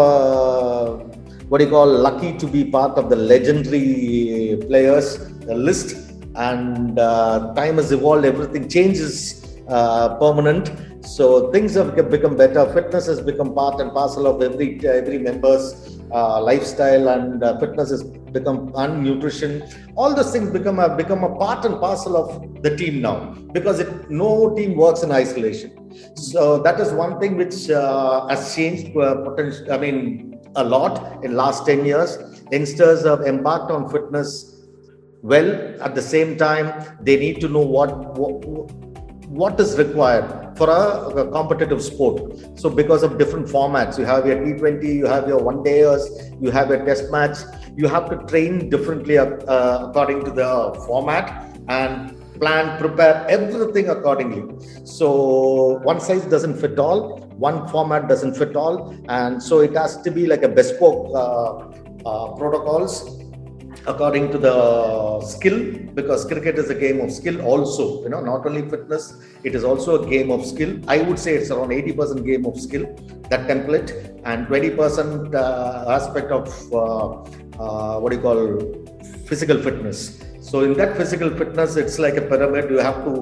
what 1.50 1.58
do 1.58 1.66
you 1.66 1.72
call 1.72 1.90
lucky 2.08 2.32
to 2.38 2.48
be 2.48 2.64
part 2.64 2.98
of 2.98 3.10
the 3.10 3.18
legendary 3.18 4.58
players 4.70 5.08
the 5.50 5.56
list, 5.56 6.14
and 6.36 6.98
uh, 6.98 7.54
time 7.54 7.76
has 7.76 7.92
evolved. 7.92 8.24
Everything 8.24 8.70
changes 8.70 9.43
uh, 9.68 10.16
permanent. 10.16 10.72
So 11.06 11.52
things 11.52 11.76
have 11.76 11.96
become 12.10 12.38
better. 12.38 12.66
Fitness 12.74 13.08
has 13.08 13.22
become 13.22 13.54
part 13.54 13.82
and 13.82 13.92
parcel 13.92 14.28
of 14.28 14.42
every 14.42 14.80
every 14.88 15.18
member's 15.18 16.00
uh, 16.12 16.42
lifestyle, 16.42 17.10
and 17.10 17.44
uh, 17.44 17.60
fitness 17.60 17.90
has 17.90 18.04
become 18.04 18.72
and 18.76 19.04
nutrition. 19.04 19.64
All 19.96 20.16
those 20.16 20.32
things 20.32 20.50
become 20.50 20.80
a 20.80 20.96
become 20.96 21.24
a 21.24 21.36
part 21.36 21.66
and 21.66 21.80
parcel 21.80 22.16
of 22.16 22.62
the 22.64 22.76
team 22.76 23.02
now 23.02 23.36
because 23.52 23.80
it 23.80 24.10
no 24.10 24.56
team 24.56 24.78
works 24.78 25.04
in 25.04 25.12
isolation. 25.12 25.72
So 26.16 26.62
that 26.64 26.80
is 26.80 26.92
one 26.92 27.20
thing 27.20 27.38
which 27.38 27.70
uh, 27.70 28.28
has 28.28 28.56
changed. 28.56 28.96
Uh, 28.96 29.16
potential, 29.24 29.72
I 29.72 29.78
mean, 29.78 30.40
a 30.56 30.64
lot 30.64 31.24
in 31.24 31.36
last 31.36 31.66
ten 31.66 31.86
years. 31.86 32.18
Youngsters 32.52 33.04
have 33.06 33.22
embarked 33.22 33.72
on 33.72 33.90
fitness 33.90 34.62
well. 35.22 35.82
At 35.82 35.96
the 35.96 36.02
same 36.02 36.38
time, 36.38 36.98
they 37.02 37.18
need 37.18 37.42
to 37.42 37.50
know 37.50 37.62
what, 37.62 38.18
what 38.18 38.93
what 39.34 39.60
is 39.60 39.78
required 39.78 40.56
for 40.58 40.70
a, 40.70 40.82
a, 41.22 41.32
competitive 41.32 41.82
sport. 41.82 42.60
So, 42.60 42.70
because 42.70 43.02
of 43.02 43.18
different 43.18 43.48
formats, 43.48 43.98
you 43.98 44.06
have 44.06 44.28
your 44.28 44.36
T20, 44.38 44.84
you 44.84 45.08
have 45.08 45.28
your 45.28 45.40
one 45.40 45.64
dayers, 45.64 46.04
you 46.42 46.52
have 46.52 46.70
a 46.70 46.84
test 46.86 47.12
match, 47.12 47.38
you 47.76 47.88
have 47.88 48.10
to 48.12 48.18
train 48.28 48.70
differently 48.70 49.18
uh, 49.18 49.88
according 49.88 50.24
to 50.26 50.32
the 50.32 50.80
format 50.86 51.58
and 51.68 52.16
plan, 52.40 52.78
prepare 52.80 53.26
everything 53.28 53.90
accordingly. 53.90 54.44
So, 54.84 55.80
one 55.84 56.00
size 56.00 56.26
doesn't 56.26 56.60
fit 56.60 56.78
all, 56.78 57.18
one 57.38 57.68
format 57.70 58.08
doesn't 58.08 58.36
fit 58.36 58.56
all, 58.56 58.96
and 59.10 59.42
so 59.42 59.62
it 59.62 59.74
has 59.76 59.98
to 60.04 60.12
be 60.12 60.28
like 60.28 60.44
a 60.44 60.50
bespoke 60.50 61.12
uh, 61.16 62.08
uh, 62.08 62.36
protocols 62.36 63.23
according 63.86 64.32
to 64.32 64.38
the 64.38 64.56
skill 65.22 65.58
because 65.94 66.26
cricket 66.26 66.58
is 66.58 66.70
a 66.70 66.78
game 66.84 67.00
of 67.02 67.12
skill 67.12 67.42
also 67.42 68.02
you 68.04 68.10
know 68.10 68.22
not 68.22 68.46
only 68.46 68.62
fitness 68.74 69.06
it 69.44 69.56
is 69.56 69.64
also 69.64 70.02
a 70.02 70.10
game 70.10 70.32
of 70.32 70.46
skill 70.46 70.72
i 70.88 70.98
would 71.02 71.20
say 71.20 71.36
it's 71.36 71.52
around 71.52 71.70
80% 71.70 72.26
game 72.26 72.46
of 72.46 72.60
skill 72.60 72.86
that 73.30 73.48
template 73.52 73.90
and 74.26 74.48
20% 74.48 75.36
uh, 75.36 75.92
aspect 75.98 76.32
of 76.32 76.48
uh, 76.74 76.80
uh, 77.62 78.00
what 78.00 78.12
do 78.12 78.16
you 78.18 78.24
call 78.28 78.42
physical 79.30 79.58
fitness 79.68 80.24
so 80.44 80.62
in 80.62 80.74
that 80.74 80.98
physical 80.98 81.30
fitness, 81.30 81.78
it's 81.78 81.98
like 81.98 82.18
a 82.18 82.22
pyramid. 82.22 82.70
You 82.70 82.80
have 82.80 83.06
to 83.06 83.14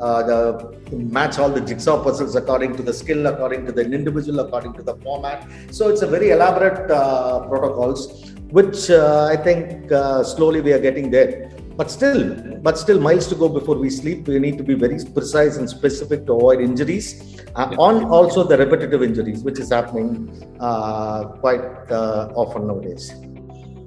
uh, 0.00 0.22
the, 0.22 0.96
match 0.96 1.38
all 1.38 1.50
the 1.50 1.60
jigsaw 1.60 2.02
puzzles 2.02 2.36
according 2.36 2.74
to 2.78 2.82
the 2.82 2.92
skill, 2.92 3.26
according 3.26 3.66
to 3.66 3.72
the 3.72 3.82
individual, 3.82 4.40
according 4.40 4.72
to 4.74 4.82
the 4.82 4.94
format. 4.96 5.46
So 5.70 5.90
it's 5.90 6.00
a 6.00 6.06
very 6.06 6.30
elaborate 6.30 6.90
uh, 6.90 7.46
protocols, 7.48 8.32
which 8.50 8.90
uh, 8.90 9.28
I 9.30 9.36
think 9.36 9.90
uh, 9.92 10.22
slowly 10.24 10.60
we 10.60 10.72
are 10.72 10.78
getting 10.78 11.10
there. 11.10 11.50
But 11.76 11.90
still, 11.90 12.36
but 12.60 12.76
still, 12.78 13.00
miles 13.00 13.26
to 13.28 13.34
go 13.34 13.48
before 13.48 13.76
we 13.76 13.88
sleep. 13.88 14.28
We 14.28 14.38
need 14.38 14.58
to 14.58 14.64
be 14.64 14.74
very 14.74 14.98
precise 15.14 15.56
and 15.56 15.68
specific 15.68 16.26
to 16.26 16.34
avoid 16.34 16.60
injuries. 16.60 17.40
Uh. 17.54 17.74
On 17.78 18.04
also 18.04 18.44
the 18.44 18.58
repetitive 18.58 19.02
injuries, 19.02 19.42
which 19.42 19.58
is 19.58 19.70
happening 19.72 20.10
uh, 20.60 21.24
quite 21.40 21.62
often 21.90 22.66
nowadays. 22.66 23.12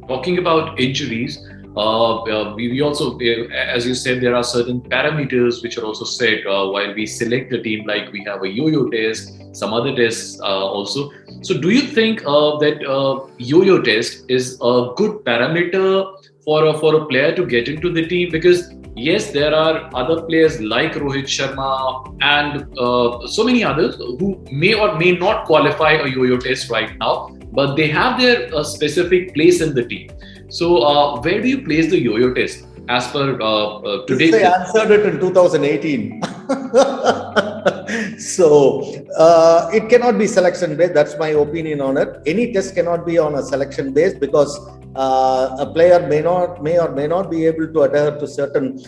Talking 0.08 0.40
about 0.40 0.80
injuries, 0.80 1.38
uh, 1.76 2.22
uh, 2.24 2.54
we, 2.56 2.70
we, 2.70 2.82
also, 2.82 3.18
uh, 3.18 3.54
as 3.54 3.86
you 3.86 3.96
said, 3.96 4.22
there 4.22 4.36
are 4.36 4.44
certain 4.44 4.82
parameters 4.82 5.64
which 5.64 5.78
are 5.78 5.86
also 5.86 6.06
set 6.06 6.46
while 6.46 6.94
we 6.94 7.06
select 7.06 7.52
a 7.54 7.62
team, 7.62 7.86
like 7.88 8.12
we 8.12 8.24
have 8.26 8.44
a 8.44 8.48
yo-yo 8.48 8.90
test, 8.90 9.34
some 9.56 9.74
other 9.74 9.96
tests 9.96 10.40
also. 10.40 11.12
So, 11.42 11.60
do 11.60 11.70
you 11.70 11.82
think 11.82 12.22
that 12.24 13.28
yo-yo 13.38 13.82
test 13.82 14.26
is 14.30 14.58
a 14.62 14.94
good 14.96 15.24
parameter 15.26 16.16
for 16.46 16.68
a, 16.68 16.78
for 16.78 16.96
a 16.96 17.06
player 17.06 17.36
to 17.36 17.46
get 17.46 17.68
into 17.68 17.92
the 17.92 18.06
team? 18.08 18.30
Because 18.32 18.72
yes, 18.96 19.32
there 19.32 19.54
are 19.54 19.90
other 19.96 20.22
players 20.22 20.62
like 20.62 20.94
Rohit 20.94 21.26
Sharma 21.26 22.16
and 22.22 22.68
uh, 22.78 23.28
so 23.28 23.44
many 23.44 23.64
others 23.64 23.96
who 23.96 24.44
may 24.52 24.74
or 24.74 24.98
may 24.98 25.14
not 25.14 25.46
qualify 25.46 25.94
a 25.94 26.08
yo-yo 26.08 26.38
test 26.38 26.70
right 26.70 26.98
now, 27.00 27.30
but 27.52 27.76
they 27.76 27.88
have 27.88 28.20
their 28.20 28.54
uh, 28.54 28.64
specific 28.64 29.34
place 29.34 29.62
in 29.62 29.74
the 29.74 29.86
team. 29.86 30.10
So, 30.54 30.84
uh, 30.84 31.20
where 31.22 31.42
do 31.42 31.48
you 31.50 31.64
place 31.66 31.90
the 31.90 32.00
yo-yo 32.00 32.32
test 32.32 32.68
as 32.88 33.08
per 33.08 33.42
uh, 33.42 33.80
uh, 33.80 34.06
today? 34.06 34.44
I 34.44 34.60
answered 34.60 34.92
it 34.92 35.04
in 35.08 35.20
2018. 35.20 36.22
so, 38.20 38.84
uh, 39.18 39.72
it 39.74 39.90
cannot 39.90 40.20
be 40.20 40.28
selection 40.28 40.78
based. 40.78 40.94
That's 40.94 41.18
my 41.18 41.30
opinion 41.30 41.82
on 41.82 41.98
it. 41.98 42.22
Any 42.28 42.54
test 42.54 42.76
cannot 42.76 43.04
be 43.04 43.18
on 43.18 43.34
a 43.34 43.42
selection 43.42 43.94
base 43.94 44.14
because 44.14 44.60
uh, 44.96 45.58
a 45.58 45.66
player 45.74 46.08
may 46.08 46.22
not, 46.22 46.62
may 46.62 46.78
or 46.78 46.92
may 46.92 47.08
not 47.08 47.32
be 47.32 47.48
able 47.48 47.74
to 47.74 47.82
adhere 47.82 48.20
to 48.20 48.28
certain 48.28 48.80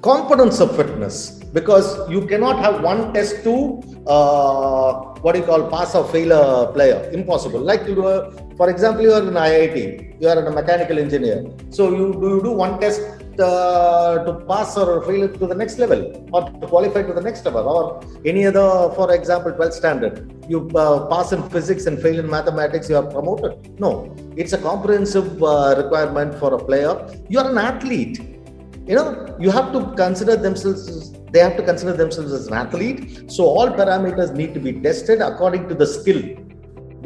components 0.00 0.60
of 0.60 0.74
fitness 0.76 1.42
because 1.52 2.08
you 2.08 2.26
cannot 2.26 2.58
have 2.58 2.82
one 2.82 3.12
test 3.12 3.44
to 3.44 3.82
uh, 4.06 4.94
what 5.20 5.36
you 5.36 5.42
call 5.42 5.68
pass 5.68 5.94
or 5.94 6.06
fail 6.08 6.32
a 6.32 6.72
player 6.72 7.10
impossible 7.12 7.60
like 7.60 7.86
you 7.86 7.94
do 7.94 8.06
a, 8.06 8.45
for 8.58 8.70
example 8.70 9.02
you 9.06 9.12
are 9.18 9.24
in 9.30 9.38
iit 9.48 10.06
you 10.20 10.28
are 10.28 10.38
a 10.38 10.50
mechanical 10.50 10.98
engineer. 10.98 11.38
So 11.70 11.90
you 11.98 12.06
do 12.22 12.28
you 12.34 12.42
do 12.42 12.52
one 12.52 12.80
test 12.80 13.02
uh, 13.48 14.24
to 14.26 14.32
pass 14.50 14.76
or 14.76 15.02
fail 15.08 15.28
to 15.28 15.46
the 15.46 15.54
next 15.54 15.78
level 15.78 16.00
or 16.32 16.42
to 16.60 16.66
qualify 16.66 17.02
to 17.02 17.12
the 17.12 17.20
next 17.20 17.44
level 17.44 17.68
or 17.74 17.84
any 18.24 18.46
other 18.46 18.68
for 18.98 19.12
example 19.14 19.52
12th 19.52 19.74
standard. 19.74 20.14
You 20.48 20.60
uh, 20.74 21.06
pass 21.12 21.32
in 21.32 21.42
physics 21.50 21.86
and 21.86 22.00
fail 22.00 22.18
in 22.18 22.30
mathematics 22.30 22.88
you 22.88 22.96
are 22.96 23.08
promoted. 23.16 23.78
No 23.78 24.14
it's 24.36 24.54
a 24.54 24.58
comprehensive 24.58 25.42
uh, 25.42 25.74
requirement 25.82 26.34
for 26.36 26.54
a 26.54 26.64
player. 26.64 26.94
You 27.28 27.40
are 27.40 27.50
an 27.50 27.58
athlete. 27.58 28.18
You 28.86 28.94
know 28.94 29.36
you 29.38 29.50
have 29.50 29.72
to 29.72 29.92
consider 29.96 30.36
themselves 30.36 31.12
they 31.32 31.40
have 31.40 31.56
to 31.56 31.62
consider 31.62 31.92
themselves 31.92 32.32
as 32.32 32.46
an 32.46 32.54
athlete. 32.54 33.30
So 33.30 33.44
all 33.44 33.68
parameters 33.68 34.34
need 34.34 34.54
to 34.54 34.60
be 34.60 34.72
tested 34.80 35.20
according 35.20 35.68
to 35.68 35.74
the 35.74 35.86
skill 35.86 36.22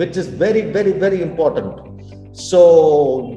which 0.00 0.16
is 0.22 0.28
very 0.42 0.62
very 0.76 0.92
very 1.04 1.20
important 1.28 1.72
so 2.32 2.60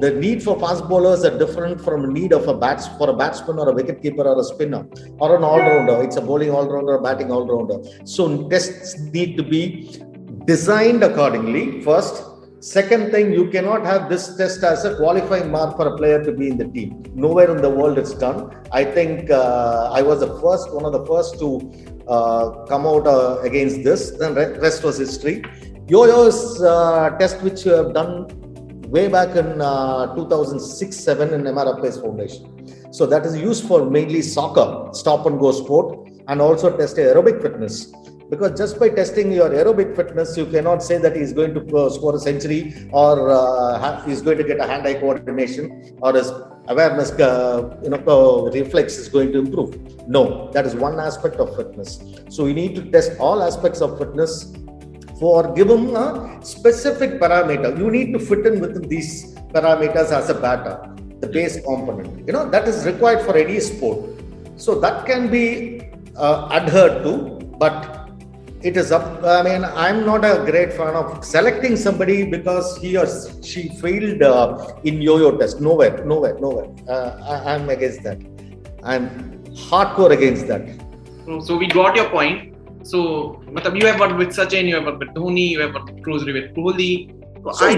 the 0.02 0.10
need 0.24 0.42
for 0.42 0.54
fast 0.64 0.84
bowlers 0.90 1.24
are 1.28 1.36
different 1.38 1.80
from 1.86 2.02
the 2.02 2.12
need 2.18 2.32
of 2.32 2.44
a 2.52 2.54
bats 2.64 2.86
for 2.98 3.08
a 3.10 3.16
batsman 3.22 3.58
or 3.62 3.68
a 3.70 3.74
wicketkeeper 3.78 4.24
or 4.32 4.36
a 4.40 4.44
spinner 4.52 4.82
or 5.18 5.36
an 5.36 5.42
all-rounder 5.50 5.96
it's 6.04 6.16
a 6.16 6.24
bowling 6.28 6.50
all-rounder 6.50 6.94
a 7.00 7.02
batting 7.06 7.32
all-rounder 7.36 7.78
so 8.04 8.48
tests 8.52 8.98
need 9.16 9.36
to 9.40 9.42
be 9.56 9.64
designed 10.52 11.02
accordingly 11.10 11.64
first 11.88 12.24
Second 12.64 13.10
thing, 13.10 13.30
you 13.30 13.50
cannot 13.50 13.84
have 13.84 14.08
this 14.08 14.36
test 14.38 14.64
as 14.64 14.86
a 14.86 14.96
qualifying 14.96 15.50
mark 15.50 15.76
for 15.76 15.86
a 15.86 15.98
player 15.98 16.24
to 16.24 16.32
be 16.32 16.48
in 16.48 16.56
the 16.56 16.64
team. 16.64 17.04
Nowhere 17.14 17.54
in 17.54 17.60
the 17.60 17.68
world 17.68 17.98
it's 17.98 18.14
done. 18.14 18.56
I 18.72 18.84
think 18.84 19.30
uh, 19.30 19.90
I 19.92 20.00
was 20.00 20.20
the 20.20 20.40
first, 20.40 20.72
one 20.72 20.86
of 20.86 20.92
the 20.92 21.04
first 21.04 21.38
to 21.40 21.48
uh, 22.08 22.64
come 22.64 22.86
out 22.86 23.06
uh, 23.06 23.40
against 23.42 23.84
this. 23.84 24.12
Then 24.12 24.34
rest 24.34 24.82
was 24.82 24.96
history. 24.96 25.44
Yo-yo's 25.86 26.62
uh, 26.62 27.10
test 27.18 27.42
which 27.42 27.66
you 27.66 27.72
have 27.72 27.92
done 27.92 28.26
way 28.88 29.06
back 29.06 29.36
in 29.36 29.44
2006-7 29.44 31.18
uh, 31.20 31.34
in 31.34 31.42
MR 31.42 32.00
Foundation. 32.00 32.90
So 32.90 33.04
that 33.04 33.26
is 33.26 33.36
used 33.36 33.68
for 33.68 33.90
mainly 33.90 34.22
soccer, 34.22 34.88
stop 34.94 35.26
and 35.26 35.38
go 35.38 35.52
sport, 35.52 36.08
and 36.28 36.40
also 36.40 36.74
test 36.74 36.96
aerobic 36.96 37.42
fitness. 37.42 37.92
Because 38.30 38.56
just 38.56 38.80
by 38.80 38.88
testing 38.88 39.30
your 39.30 39.50
aerobic 39.50 39.94
fitness 39.94 40.34
you 40.38 40.46
cannot 40.46 40.82
say 40.82 40.96
that 40.96 41.14
he's 41.14 41.34
going 41.34 41.52
to 41.52 41.76
uh, 41.76 41.90
score 41.90 42.16
a 42.16 42.18
century 42.18 42.88
or 42.90 43.30
uh, 43.30 44.02
he's 44.06 44.22
going 44.22 44.38
to 44.38 44.44
get 44.44 44.60
a 44.60 44.66
hand-eye 44.66 44.94
coordination 44.94 45.98
or 46.00 46.14
his 46.14 46.32
awareness 46.68 47.10
uh, 47.20 47.78
you 47.82 47.90
know 47.90 48.50
reflex 48.54 48.96
is 48.96 49.08
going 49.10 49.32
to 49.32 49.40
improve. 49.40 50.08
No 50.08 50.50
that 50.52 50.64
is 50.64 50.74
one 50.74 50.98
aspect 50.98 51.36
of 51.36 51.54
fitness. 51.54 52.02
So 52.30 52.44
we 52.44 52.54
need 52.54 52.74
to 52.76 52.90
test 52.90 53.12
all 53.20 53.42
aspects 53.42 53.82
of 53.82 53.98
fitness 53.98 54.54
for 55.18 55.52
give 55.54 55.70
a 55.70 56.40
specific 56.42 57.20
parameter 57.22 57.70
you 57.78 57.90
need 57.90 58.12
to 58.12 58.18
fit 58.18 58.44
in 58.50 58.60
within 58.60 58.86
these 58.94 59.34
parameters 59.54 60.10
as 60.20 60.30
a 60.30 60.38
batter 60.44 60.76
the 61.20 61.28
base 61.36 61.56
component 61.68 62.26
you 62.26 62.32
know 62.36 62.48
that 62.54 62.66
is 62.72 62.84
required 62.84 63.20
for 63.26 63.36
any 63.36 63.58
sport 63.60 64.00
so 64.56 64.78
that 64.84 65.06
can 65.06 65.30
be 65.36 65.46
uh, 66.16 66.48
adhered 66.58 67.02
to 67.04 67.12
but 67.58 68.04
it 68.68 68.78
is 68.78 68.90
up. 68.92 69.22
I 69.22 69.42
mean, 69.42 69.62
I'm 69.62 70.06
not 70.06 70.24
a 70.24 70.42
great 70.50 70.72
fan 70.72 70.94
of 70.94 71.22
selecting 71.22 71.76
somebody 71.76 72.24
because 72.24 72.78
he 72.78 72.96
or 72.96 73.06
she 73.42 73.68
failed 73.80 74.22
uh, 74.22 74.72
in 74.84 75.02
yo-yo 75.02 75.36
test. 75.36 75.60
Nowhere, 75.60 76.02
nowhere, 76.06 76.38
nowhere. 76.40 76.68
Uh, 76.88 77.42
I, 77.44 77.54
am 77.56 77.68
against 77.68 78.02
that. 78.04 78.18
I'm 78.82 79.10
hardcore 79.68 80.12
against 80.12 80.46
that. 80.48 80.66
So 81.44 81.58
we 81.58 81.66
got 81.66 81.94
your 81.94 82.08
point. 82.08 82.53
So, 82.84 83.42
you 83.74 83.86
have 83.86 83.98
worked 83.98 84.16
with 84.16 84.28
Sachin, 84.28 84.66
you 84.66 84.76
have 84.76 84.84
worked 84.84 84.98
with 84.98 85.08
Dhoni, 85.08 85.48
you 85.50 85.60
have 85.60 85.74
worked 85.74 86.02
closely 86.04 86.32
with 86.32 86.54
Kohli. 86.54 87.20
So 87.52 87.66
I, 87.66 87.70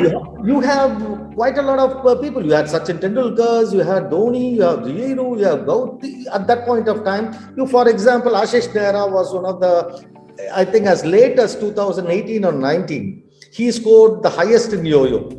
you, 0.45 0.61
have, 0.61 1.33
quite 1.35 1.59
a 1.59 1.63
lot 1.63 1.81
of 1.81 2.07
uh, 2.07 2.21
people. 2.21 2.45
You 2.45 2.53
had 2.53 2.67
Sachin 2.67 3.01
Tendulkar, 3.01 3.73
you 3.73 3.81
had 3.81 4.05
Dhoni, 4.05 4.55
you 4.55 4.63
have 4.63 4.81
Riyeru, 4.81 5.39
you 5.39 5.45
have 5.45 5.61
Gauti. 5.61 6.25
At 6.33 6.47
that 6.47 6.65
point 6.65 6.89
of 6.89 7.05
time, 7.05 7.35
you, 7.57 7.67
for 7.67 7.89
example, 7.89 8.33
Ashish 8.33 8.69
Nehra 8.69 9.11
was 9.11 9.35
one 9.35 9.45
of 9.45 9.61
the 9.61 10.07
I 10.53 10.65
think 10.65 10.87
as 10.87 11.05
late 11.05 11.39
as 11.39 11.57
2018 11.57 12.45
or 12.45 12.53
19, 12.53 13.23
he 13.53 13.73
scored 13.73 14.23
the 14.23 14.31
highest 14.31 14.73
in 14.73 14.85
yo-yo. 14.85 15.31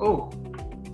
Oh. 0.00 0.30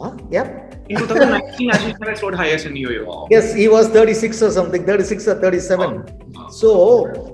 Huh? 0.01 0.17
Yeah. 0.31 0.63
In 0.89 0.99
2019, 0.99 1.71
Ashish 1.71 1.99
Nehra 1.99 2.17
scored 2.17 2.35
highest 2.35 2.67
in 2.67 2.77
yo-yo. 2.77 3.29
Yes, 3.31 3.55
he 3.55 3.69
was 3.69 3.89
36 3.89 4.43
or 4.43 4.51
something, 4.51 4.85
36 4.85 5.29
or 5.29 5.41
37. 5.41 6.33
Oh. 6.37 6.51
So, 6.51 7.26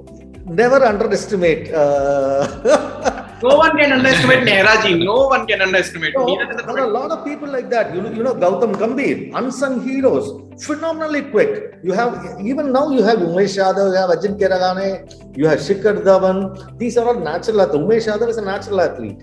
never 0.47 0.85
underestimate. 0.85 1.73
Uh, 1.73 3.39
no 3.43 3.57
one 3.57 3.77
can 3.77 3.93
underestimate 3.93 4.47
Nehra 4.47 4.83
ji. 4.83 4.95
No 5.05 5.29
one 5.29 5.47
can 5.47 5.61
underestimate. 5.63 6.15
No, 6.17 6.27
Neither 6.27 6.63
there 6.63 6.71
are 6.71 6.79
a 6.79 6.87
lot 6.87 7.11
of 7.11 7.25
people 7.25 7.49
like 7.49 7.69
that. 7.71 7.95
You 7.95 8.01
know, 8.03 8.11
you 8.11 8.23
know 8.23 8.35
Gautam 8.35 8.75
Gambhir, 8.75 9.33
unsung 9.35 9.83
heroes, 9.87 10.31
phenomenally 10.65 11.23
quick. 11.23 11.75
You 11.83 11.93
have 11.93 12.41
even 12.41 12.73
now 12.73 12.91
you 12.91 13.03
have 13.03 13.19
Umesh 13.19 13.59
Yadav, 13.59 13.91
you 13.91 13.99
have 13.99 14.11
Ajinkya 14.11 14.51
Rahane, 14.51 15.37
you 15.37 15.47
have 15.47 15.59
Shikhar 15.59 16.03
Dhawan. 16.03 16.79
These 16.79 16.97
are 16.99 17.07
all 17.07 17.21
natural 17.21 17.63
athletes. 17.63 17.85
Umesh 17.85 18.13
Yadav 18.13 18.29
is 18.29 18.39
a 18.39 18.43
natural 18.45 18.81
athlete. 18.81 19.21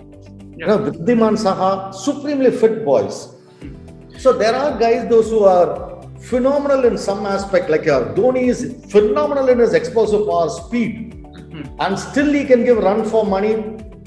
You 0.57 0.67
know, 0.67 0.79
Wriddhiman 0.79 1.37
Saha, 1.37 1.93
supremely 1.93 2.51
fit 2.51 2.83
boys. 2.83 3.35
So 4.17 4.33
there 4.33 4.53
are 4.53 4.77
guys, 4.77 5.07
those 5.09 5.29
who 5.29 5.45
are 5.45 5.88
phenomenal 6.21 6.85
in 6.85 6.97
some 6.97 7.25
aspect, 7.25 7.69
like 7.69 7.87
uh, 7.87 8.13
Dhoni 8.13 8.47
is 8.49 8.85
phenomenal 8.91 9.49
in 9.49 9.59
his 9.59 9.73
explosive 9.73 10.27
power, 10.27 10.49
speed, 10.49 11.25
and 11.79 11.97
still 11.97 12.31
he 12.31 12.45
can 12.45 12.63
give 12.63 12.77
run 12.77 13.03
for 13.05 13.25
money 13.25 13.53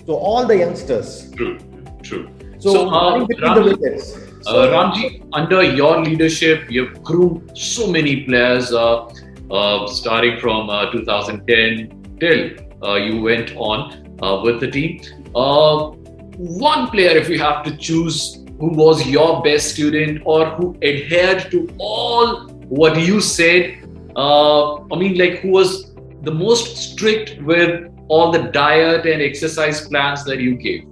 to 0.07 0.13
all 0.13 0.47
the 0.47 0.57
youngsters. 0.57 1.31
True, 1.33 1.59
true. 2.03 2.29
So, 2.59 2.73
So, 2.73 2.89
uh, 2.91 3.19
running 3.19 3.41
Ram- 3.41 3.65
wickets. 3.65 4.17
Uh, 4.47 4.67
Ramji, 4.75 5.25
under 5.33 5.63
your 5.63 6.03
leadership, 6.03 6.69
you've 6.69 7.01
groomed 7.03 7.57
so 7.57 7.87
many 7.87 8.25
players, 8.25 8.73
uh, 8.73 9.07
uh, 9.51 9.87
starting 9.87 10.39
from 10.41 10.69
uh, 10.69 10.91
2010 10.91 12.17
till 12.19 12.51
uh, 12.83 12.97
you 12.97 13.21
went 13.23 13.55
on 13.57 14.17
uh, 14.23 14.41
with 14.43 14.59
the 14.61 14.69
team. 14.71 15.01
Uh, 15.35 15.91
one 16.37 16.89
player, 16.89 17.17
if 17.17 17.29
you 17.29 17.39
have 17.39 17.63
to 17.65 17.77
choose, 17.77 18.42
who 18.63 18.69
was 18.79 19.05
your 19.09 19.43
best 19.43 19.73
student 19.75 20.23
or 20.25 20.47
who 20.57 20.67
adhered 20.83 21.51
to 21.51 21.69
all 21.79 22.47
what 22.81 22.97
you 22.97 23.21
said, 23.21 23.63
uh, 24.15 24.77
I 24.93 24.97
mean, 25.01 25.19
like 25.19 25.41
who 25.41 25.49
was 25.51 25.93
the 26.23 26.31
most 26.31 26.77
strict 26.77 27.43
with 27.43 27.91
all 28.07 28.31
the 28.31 28.43
diet 28.59 29.05
and 29.05 29.21
exercise 29.21 29.89
plans 29.89 30.25
that 30.27 30.39
you 30.39 30.55
gave? 30.55 30.85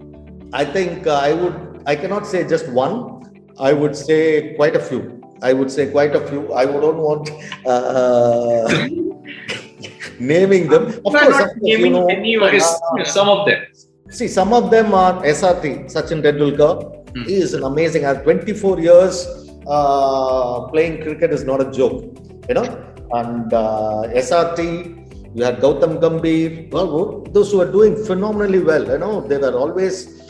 I 0.53 0.65
think 0.65 1.07
uh, 1.07 1.21
I 1.23 1.33
would, 1.33 1.85
I 1.87 1.95
cannot 1.95 2.27
say 2.27 2.43
just 2.49 2.69
one. 2.71 3.23
I 3.61 3.73
would 3.73 3.95
say 3.95 4.55
quite 4.57 4.75
a 4.75 4.81
few. 4.81 5.23
I 5.41 5.53
would 5.53 5.71
say 5.71 5.89
quite 5.93 6.17
a 6.17 6.27
few. 6.27 6.53
I 6.53 6.65
don't 6.65 6.99
want 6.99 7.31
uh, 7.65 8.67
naming 10.19 10.69
them. 10.69 10.87
Of 10.87 10.95
You 10.97 11.03
course, 11.03 11.29
not 11.29 11.39
course, 11.39 11.53
you 11.63 11.77
naming 11.79 11.93
know, 11.93 12.09
anyone. 12.09 12.53
Uh, 12.57 13.05
some 13.05 13.29
of 13.29 13.47
them. 13.47 13.63
See, 14.11 14.27
some 14.27 14.53
of 14.53 14.73
them 14.73 14.93
are 14.93 15.23
SRT, 15.23 15.87
Sachin 15.95 16.21
Tendulkar. 16.21 17.00
Hmm. 17.15 17.23
He 17.25 17.35
is 17.35 17.55
an 17.55 17.65
amazing. 17.65 18.05
At 18.05 18.25
24 18.25 18.81
years 18.81 19.27
uh, 19.67 20.69
playing 20.69 21.03
cricket 21.03 21.33
is 21.33 21.45
not 21.45 21.61
a 21.61 21.71
joke, 21.71 22.05
you 22.49 22.55
know. 22.55 22.65
And 23.13 23.53
uh, 23.53 24.05
SRT, 24.15 25.35
you 25.35 25.45
had 25.45 25.59
Gautam 25.59 26.01
Gambhir. 26.01 26.71
Well, 26.73 27.23
those 27.31 27.51
who 27.53 27.61
are 27.61 27.71
doing 27.71 27.97
phenomenally 28.05 28.61
well, 28.61 28.87
you 28.87 28.99
know, 28.99 29.21
they 29.21 29.39
were 29.39 29.57
always 29.57 30.21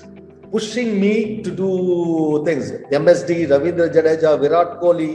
pushing 0.50 1.00
me 1.00 1.42
to 1.42 1.50
do 1.50 2.42
things. 2.44 2.72
MSD, 2.72 3.48
Ravindra 3.48 3.92
Jadeja, 3.92 4.40
Virat 4.40 4.80
Kohli. 4.80 5.12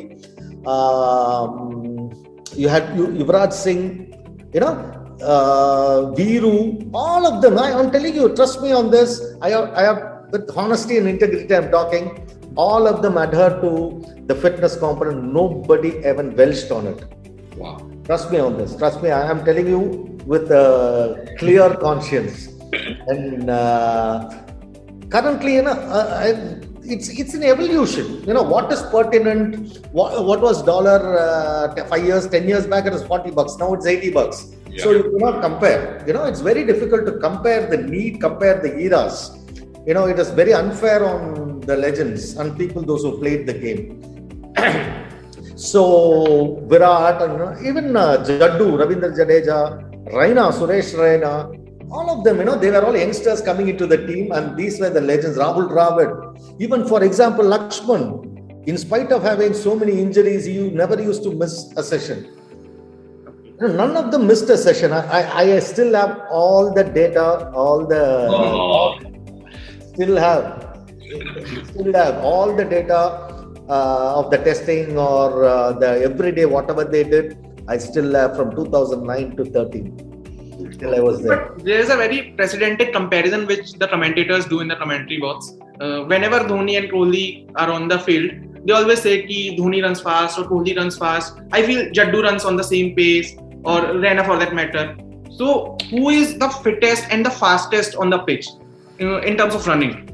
Um, 0.67 2.12
you 2.55 2.67
had 2.69 2.95
Yu- 2.98 3.07
Yuvraj 3.07 3.51
Singh, 3.53 4.13
you 4.53 4.60
know, 4.60 4.74
uh, 5.22 6.13
Viru, 6.15 6.89
all 6.93 7.25
of 7.27 7.41
them. 7.41 7.57
I, 7.60 7.72
am 7.72 7.91
telling 7.91 8.15
you, 8.15 8.34
trust 8.36 8.62
me 8.62 8.72
on 8.72 8.89
this. 8.89 9.22
I 9.41 9.50
have, 9.50 9.74
I 9.74 9.81
have, 9.81 10.14
with 10.32 10.50
honesty 10.55 10.98
and 10.98 11.08
integrity, 11.08 11.55
I'm 11.55 11.72
talking. 11.72 12.27
All 12.55 12.88
of 12.88 13.01
them 13.01 13.17
adhere 13.17 13.60
to 13.62 14.03
the 14.27 14.36
fitness 14.36 14.77
component. 14.77 15.34
Nobody 15.34 15.98
even 15.98 16.36
welched 16.36 16.72
on 16.72 16.88
it. 16.88 17.03
Wow. 17.58 17.89
Trust 18.05 18.32
me 18.32 18.39
on 18.39 18.58
this. 18.58 18.75
Trust 18.75 19.01
me. 19.03 19.12
I 19.12 19.29
am 19.29 19.44
telling 19.44 19.67
you 19.67 19.79
with 20.25 20.51
a 20.51 21.36
clear 21.38 21.75
conscience. 21.75 22.50
And 23.08 23.50
uh, 23.50 24.29
currently, 25.10 25.55
you 25.55 25.63
know, 25.63 25.72
uh, 25.72 26.22
I, 26.24 26.60
it's 26.84 27.10
it's 27.10 27.34
an 27.34 27.44
evolution. 27.44 28.24
You 28.27 28.34
know, 28.34 28.44
what 28.44 28.72
is 28.72 28.82
pertinent? 28.84 29.86
What, 29.91 30.24
what 30.25 30.41
was 30.41 30.63
dollar 30.63 31.17
uh, 31.17 31.86
five 31.88 32.05
years, 32.05 32.27
ten 32.27 32.48
years 32.48 32.67
back? 32.67 32.86
It 32.86 32.94
was 32.94 33.03
forty 33.03 33.32
bucks. 33.32 33.58
Now 33.58 33.74
it's 33.74 33.86
eighty 33.86 34.12
bucks. 34.12 34.55
So 34.77 34.91
you 34.91 35.03
cannot 35.03 35.41
compare. 35.41 36.03
You 36.05 36.13
know, 36.13 36.25
it's 36.25 36.41
very 36.41 36.65
difficult 36.65 37.05
to 37.05 37.13
compare 37.20 37.65
the 37.70 37.77
need, 37.77 38.20
compare 38.20 38.62
the 38.62 38.77
eras. 38.77 39.45
You 39.86 39.94
know, 39.94 40.06
it 40.06 40.18
is 40.18 40.30
very 40.32 40.54
unfair 40.54 41.06
on 41.06 41.60
the 41.62 41.77
legends 41.77 42.36
and 42.38 42.58
people 42.58 42.82
those 42.82 43.04
who 43.04 43.20
played 43.20 43.46
the 43.48 43.54
game. 43.54 44.01
So 45.57 46.59
Virat 46.68 47.22
and 47.22 47.66
even 47.66 47.96
uh, 47.96 48.18
Jaddu, 48.18 48.75
Ravindra 48.79 49.16
Jadeja, 49.16 50.12
Raina, 50.12 50.51
Suresh 50.51 50.94
Raina, 50.96 51.90
all 51.90 52.09
of 52.09 52.25
them, 52.25 52.40
you 52.40 52.44
know, 52.44 52.55
they 52.55 52.70
were 52.72 52.83
all 52.86 52.96
youngsters 52.96 53.42
coming 53.42 53.70
into 53.70 53.88
the 53.88 54.05
team, 54.05 54.33
and 54.33 54.57
these 54.57 54.81
were 54.81 54.90
the 54.90 55.00
legends. 55.00 55.38
Rahul 55.38 55.70
Dravid, 55.70 56.62
even 56.62 56.86
for 56.86 57.05
example, 57.05 57.46
Lakshman, 57.46 58.68
in 58.68 58.77
spite 58.77 59.14
of 59.14 59.24
having 59.24 59.53
so 59.53 59.75
many 59.75 60.01
injuries, 60.01 60.44
he 60.44 60.70
never 60.72 61.01
used 61.01 61.24
to 61.24 61.31
miss 61.31 61.72
a 61.77 61.83
session. 61.83 62.36
None 63.62 63.96
of 63.96 64.12
them 64.12 64.27
missed 64.27 64.50
a 64.50 64.57
session. 64.57 64.92
I, 64.92 65.22
I, 65.22 65.55
I 65.55 65.59
still 65.59 65.94
have 65.94 66.24
all 66.29 66.74
the 66.74 66.83
data, 66.83 67.50
all 67.51 67.86
the 67.88 68.27
Oh. 68.29 69.15
Still 69.96 70.18
have 70.18 70.75
still 71.72 71.94
have 71.94 72.16
all 72.24 72.55
the 72.55 72.66
data 72.66 73.00
uh, 73.70 74.20
of 74.20 74.31
the 74.31 74.38
testing 74.38 74.98
or 74.98 75.46
uh, 75.46 75.74
the 75.74 75.90
everyday 76.08 76.46
whatever 76.46 76.84
they 76.84 77.03
did 77.03 77.38
i 77.68 77.77
still 77.77 78.14
have 78.14 78.36
from 78.38 78.55
2009 78.55 79.36
to 79.38 79.46
13 79.46 80.72
still 80.74 80.96
i 80.96 81.00
was 81.00 81.22
there 81.24 81.38
But 81.38 81.64
there 81.66 81.79
is 81.79 81.90
a 81.90 81.98
very 82.03 82.20
precedented 82.40 82.92
comparison 82.94 83.46
which 83.51 83.74
the 83.74 83.88
commentators 83.88 84.46
do 84.46 84.60
in 84.60 84.68
the 84.68 84.75
commentary 84.75 85.20
box. 85.20 85.53
Uh, 85.79 86.03
whenever 86.12 86.40
Dhoni 86.50 86.77
and 86.79 86.90
Kohli 86.92 87.51
are 87.55 87.70
on 87.70 87.88
the 87.90 88.00
field, 88.00 88.31
they 88.66 88.74
always 88.74 89.01
say 89.01 89.16
कि 89.29 89.58
Dhoni 89.58 89.81
runs 89.86 90.01
fast 90.01 90.40
or 90.40 90.44
Kohli 90.51 90.75
runs 90.77 90.98
fast. 90.98 91.42
I 91.51 91.64
feel 91.64 91.81
Jaddu 91.98 92.22
runs 92.24 92.46
on 92.46 92.55
the 92.55 92.64
same 92.64 92.96
pace 92.96 93.36
or 93.64 93.79
Raina 94.03 94.25
for 94.25 94.38
that 94.44 94.53
matter. 94.60 94.86
So 95.40 95.75
who 95.90 96.10
is 96.10 96.38
the 96.44 96.50
fittest 96.68 97.03
and 97.12 97.25
the 97.25 97.34
fastest 97.42 97.98
on 97.98 98.10
the 98.10 98.20
pitch 98.20 98.48
uh, 99.01 99.20
in 99.22 99.36
terms 99.36 99.53
of 99.53 99.68
running? 99.68 100.08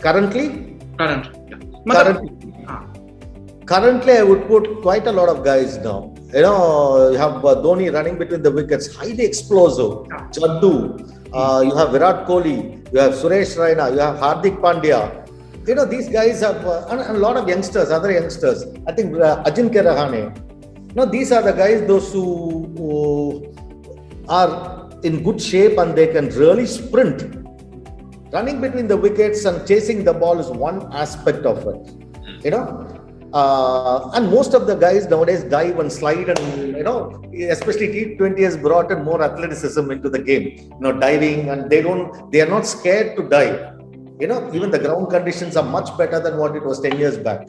Currently? 0.00 0.76
Current. 0.98 1.28
Yeah. 1.48 1.94
Currently. 1.94 2.54
Ah. 2.66 2.84
Currently, 3.64 4.12
I 4.12 4.22
would 4.24 4.48
put 4.48 4.82
quite 4.82 5.06
a 5.06 5.12
lot 5.12 5.28
of 5.28 5.44
guys 5.44 5.78
now. 5.78 6.12
You 6.32 6.42
know, 6.42 7.10
you 7.12 7.16
have 7.16 7.44
uh, 7.44 7.54
Dhoni 7.62 7.94
running 7.94 8.18
between 8.18 8.42
the 8.42 8.50
wickets, 8.50 8.92
highly 8.92 9.24
explosive. 9.24 10.08
Yeah. 10.08 10.28
Uh, 11.32 11.60
you 11.64 11.74
have 11.76 11.92
Virat 11.92 12.26
Kohli, 12.26 12.92
you 12.92 12.98
have 12.98 13.12
Suresh 13.12 13.56
Raina, 13.56 13.92
you 13.92 14.00
have 14.00 14.16
Hardik 14.16 14.60
Pandya. 14.60 15.28
You 15.68 15.76
know, 15.76 15.84
these 15.84 16.08
guys 16.08 16.40
have, 16.40 16.64
uh, 16.66 16.86
and, 16.90 17.00
and, 17.00 17.16
a 17.16 17.20
lot 17.20 17.36
of 17.36 17.48
youngsters, 17.48 17.90
other 17.90 18.10
youngsters. 18.10 18.64
I 18.88 18.92
think 18.92 19.14
uh, 19.14 19.44
Ajinkya 19.44 19.84
Rahane. 19.84 20.94
Now, 20.96 21.04
these 21.04 21.30
are 21.30 21.42
the 21.42 21.52
guys, 21.52 21.86
those 21.86 22.12
who, 22.12 22.66
who 22.76 23.54
are 24.28 24.90
in 25.04 25.22
good 25.22 25.40
shape 25.40 25.78
and 25.78 25.94
they 25.96 26.08
can 26.08 26.30
really 26.30 26.66
sprint 26.66 27.43
running 28.36 28.60
between 28.60 28.86
the 28.88 28.96
wickets 28.96 29.44
and 29.44 29.66
chasing 29.66 30.02
the 30.04 30.12
ball 30.24 30.38
is 30.44 30.50
one 30.68 30.80
aspect 31.04 31.44
of 31.52 31.58
it 31.72 32.04
you 32.44 32.50
know? 32.50 32.64
Uh, 33.32 34.10
and 34.14 34.30
most 34.30 34.54
of 34.54 34.68
the 34.68 34.76
guys 34.76 35.08
nowadays 35.08 35.42
dive 35.42 35.80
and 35.80 35.92
slide 35.92 36.28
and 36.28 36.76
you 36.76 36.84
know 36.84 37.20
especially 37.50 37.88
t20 37.88 38.38
has 38.38 38.56
brought 38.56 38.92
in 38.92 39.02
more 39.02 39.20
athleticism 39.24 39.90
into 39.90 40.08
the 40.08 40.20
game. 40.20 40.44
You 40.56 40.80
know 40.84 40.92
diving 40.92 41.48
and 41.50 41.68
they 41.68 41.82
don't 41.82 42.30
they 42.30 42.40
are 42.42 42.48
not 42.48 42.64
scared 42.64 43.16
to 43.16 43.28
dive. 43.28 43.58
You 44.20 44.28
know 44.28 44.38
even 44.54 44.70
the 44.70 44.78
ground 44.78 45.10
conditions 45.10 45.56
are 45.56 45.64
much 45.64 45.90
better 45.98 46.20
than 46.20 46.36
what 46.36 46.54
it 46.54 46.64
was 46.64 46.80
10 46.80 46.96
years 46.96 47.18
back. 47.18 47.48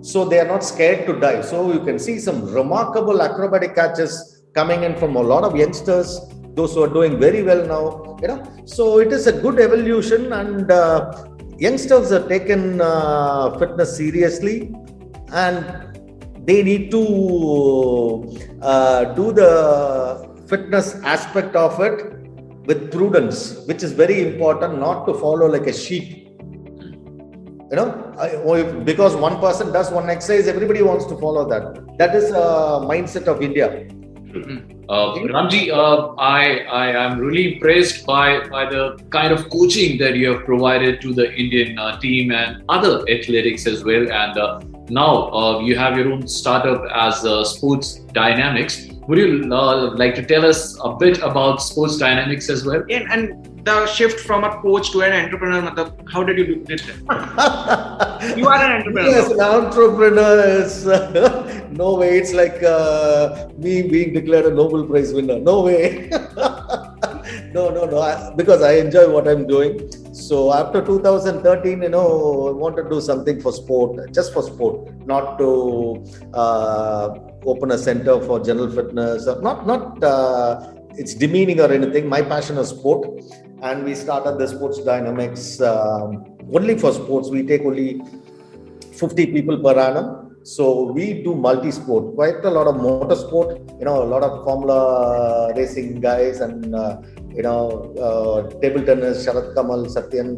So 0.00 0.24
they 0.24 0.40
are 0.40 0.48
not 0.54 0.64
scared 0.64 1.06
to 1.06 1.20
dive. 1.20 1.44
So 1.44 1.72
you 1.72 1.84
can 1.84 2.00
see 2.00 2.18
some 2.18 2.52
remarkable 2.52 3.22
acrobatic 3.22 3.76
catches 3.76 4.42
coming 4.54 4.82
in 4.82 4.96
from 4.96 5.14
a 5.14 5.22
lot 5.22 5.44
of 5.44 5.54
youngsters 5.54 6.18
those 6.54 6.74
who 6.74 6.82
are 6.86 6.92
doing 6.98 7.18
very 7.18 7.42
well 7.42 7.66
now 7.66 8.16
you 8.22 8.28
know. 8.28 8.38
So 8.64 8.98
it 8.98 9.12
is 9.12 9.26
a 9.26 9.32
good 9.32 9.58
evolution 9.58 10.32
and 10.32 10.70
uh, 10.70 11.26
youngsters 11.58 12.12
are 12.12 12.26
taken 12.28 12.80
uh, 12.80 13.58
fitness 13.58 13.96
seriously 13.96 14.72
and 15.32 15.64
they 16.46 16.62
need 16.62 16.90
to 16.90 17.02
uh, 18.60 19.04
do 19.14 19.32
the 19.32 19.50
fitness 20.46 20.96
aspect 21.04 21.56
of 21.56 21.80
it 21.80 21.98
with 22.66 22.92
prudence 22.92 23.38
which 23.66 23.82
is 23.82 23.92
very 23.92 24.18
important 24.32 24.78
not 24.78 25.06
to 25.06 25.14
follow 25.14 25.46
like 25.46 25.66
a 25.66 25.72
sheep. 25.72 26.18
You 27.70 27.76
know 27.78 28.14
I- 28.18 28.62
because 28.90 29.16
one 29.16 29.40
person 29.40 29.72
does 29.72 29.90
one 29.90 30.10
exercise 30.10 30.46
everybody 30.46 30.82
wants 30.82 31.06
to 31.06 31.16
follow 31.16 31.48
that. 31.48 31.98
That 31.98 32.14
is 32.14 32.30
a 32.30 32.84
mindset 32.92 33.26
of 33.26 33.42
india 33.42 33.88
Uh, 34.34 35.14
Ramji, 35.14 35.70
uh, 35.70 36.14
I, 36.18 36.58
I 36.70 36.88
am 37.04 37.18
really 37.18 37.54
impressed 37.54 38.06
by, 38.06 38.46
by 38.48 38.68
the 38.68 38.98
kind 39.10 39.32
of 39.32 39.48
coaching 39.50 39.98
that 39.98 40.16
you 40.16 40.32
have 40.32 40.44
provided 40.44 41.00
to 41.02 41.14
the 41.14 41.32
Indian 41.34 41.78
uh, 41.78 41.98
team 41.98 42.32
and 42.32 42.62
other 42.68 43.04
athletics 43.08 43.66
as 43.66 43.84
well. 43.84 44.10
And 44.10 44.38
uh, 44.38 44.60
now 44.88 45.30
uh, 45.32 45.60
you 45.60 45.76
have 45.76 45.96
your 45.96 46.12
own 46.12 46.26
startup 46.26 46.84
as 46.94 47.24
uh, 47.24 47.44
Sports 47.44 48.00
Dynamics. 48.12 48.88
Would 49.08 49.18
you 49.18 49.48
uh, 49.52 49.94
like 49.96 50.14
to 50.16 50.24
tell 50.24 50.44
us 50.44 50.78
a 50.82 50.94
bit 50.96 51.18
about 51.18 51.62
Sports 51.62 51.98
Dynamics 51.98 52.48
as 52.50 52.64
well? 52.64 52.82
and 53.10 53.51
the 53.64 53.86
shift 53.86 54.20
from 54.20 54.44
a 54.44 54.60
coach 54.60 54.90
to 54.92 55.02
an 55.02 55.12
entrepreneur 55.12 55.62
matlab, 55.62 56.10
how 56.12 56.22
did 56.22 56.38
you 56.38 56.46
do 56.46 56.64
that 56.64 58.36
you 58.36 58.46
are 58.46 58.64
an 58.64 58.72
entrepreneur 58.78 59.10
Yes, 59.10 59.30
an 59.30 59.40
entrepreneur 59.40 60.34
is 60.60 60.86
no 61.72 61.94
way. 61.94 62.18
It's 62.18 62.32
like 62.32 62.62
uh, 62.62 63.48
me 63.56 63.82
being 63.82 64.12
declared 64.12 64.46
a 64.46 64.54
Nobel 64.54 64.86
Prize 64.86 65.12
winner. 65.12 65.38
No 65.38 65.62
way. 65.62 66.08
no, 67.52 67.70
no, 67.70 67.84
no. 67.86 68.00
I, 68.00 68.32
because 68.34 68.62
I 68.62 68.74
enjoy 68.74 69.10
what 69.10 69.26
I'm 69.26 69.46
doing. 69.46 69.90
So 70.12 70.52
after 70.52 70.84
2013, 70.84 71.82
you 71.82 71.88
know, 71.88 72.48
I 72.48 72.52
want 72.52 72.76
to 72.76 72.88
do 72.88 73.00
something 73.00 73.40
for 73.40 73.52
sport, 73.52 74.12
just 74.12 74.32
for 74.32 74.42
sport, 74.42 75.06
not 75.06 75.38
to 75.38 76.04
uh, 76.34 77.18
open 77.46 77.72
a 77.72 77.78
center 77.78 78.20
for 78.20 78.40
general 78.40 78.70
fitness. 78.70 79.26
Or 79.26 79.40
not, 79.40 79.66
not. 79.66 80.02
Uh, 80.02 80.74
it's 80.94 81.14
demeaning 81.14 81.60
or 81.60 81.72
anything. 81.72 82.06
My 82.08 82.20
passion 82.20 82.58
is 82.58 82.68
sport, 82.68 83.08
and 83.62 83.84
we 83.84 83.94
started 83.94 84.38
the 84.38 84.48
Sports 84.48 84.78
Dynamics 84.84 85.60
um, 85.60 86.24
only 86.52 86.76
for 86.76 86.92
sports. 86.92 87.28
We 87.30 87.46
take 87.46 87.62
only 87.62 88.02
50 88.92 89.26
people 89.26 89.58
per 89.58 89.78
annum. 89.78 90.18
So 90.44 90.90
we 90.90 91.22
do 91.22 91.36
multi-sport, 91.36 92.16
quite 92.16 92.44
a 92.44 92.50
lot 92.50 92.66
of 92.66 92.74
motorsport, 92.74 93.78
you 93.78 93.84
know, 93.84 94.02
a 94.02 94.08
lot 94.12 94.24
of 94.24 94.42
Formula 94.42 95.54
racing 95.54 96.00
guys 96.00 96.40
and, 96.40 96.74
uh, 96.74 97.00
you 97.32 97.42
know, 97.42 97.94
uh, 97.94 98.50
table 98.60 98.82
tennis, 98.84 99.24
Sharat 99.24 99.54
Kamal, 99.54 99.86
Sathiyan, 99.86 100.30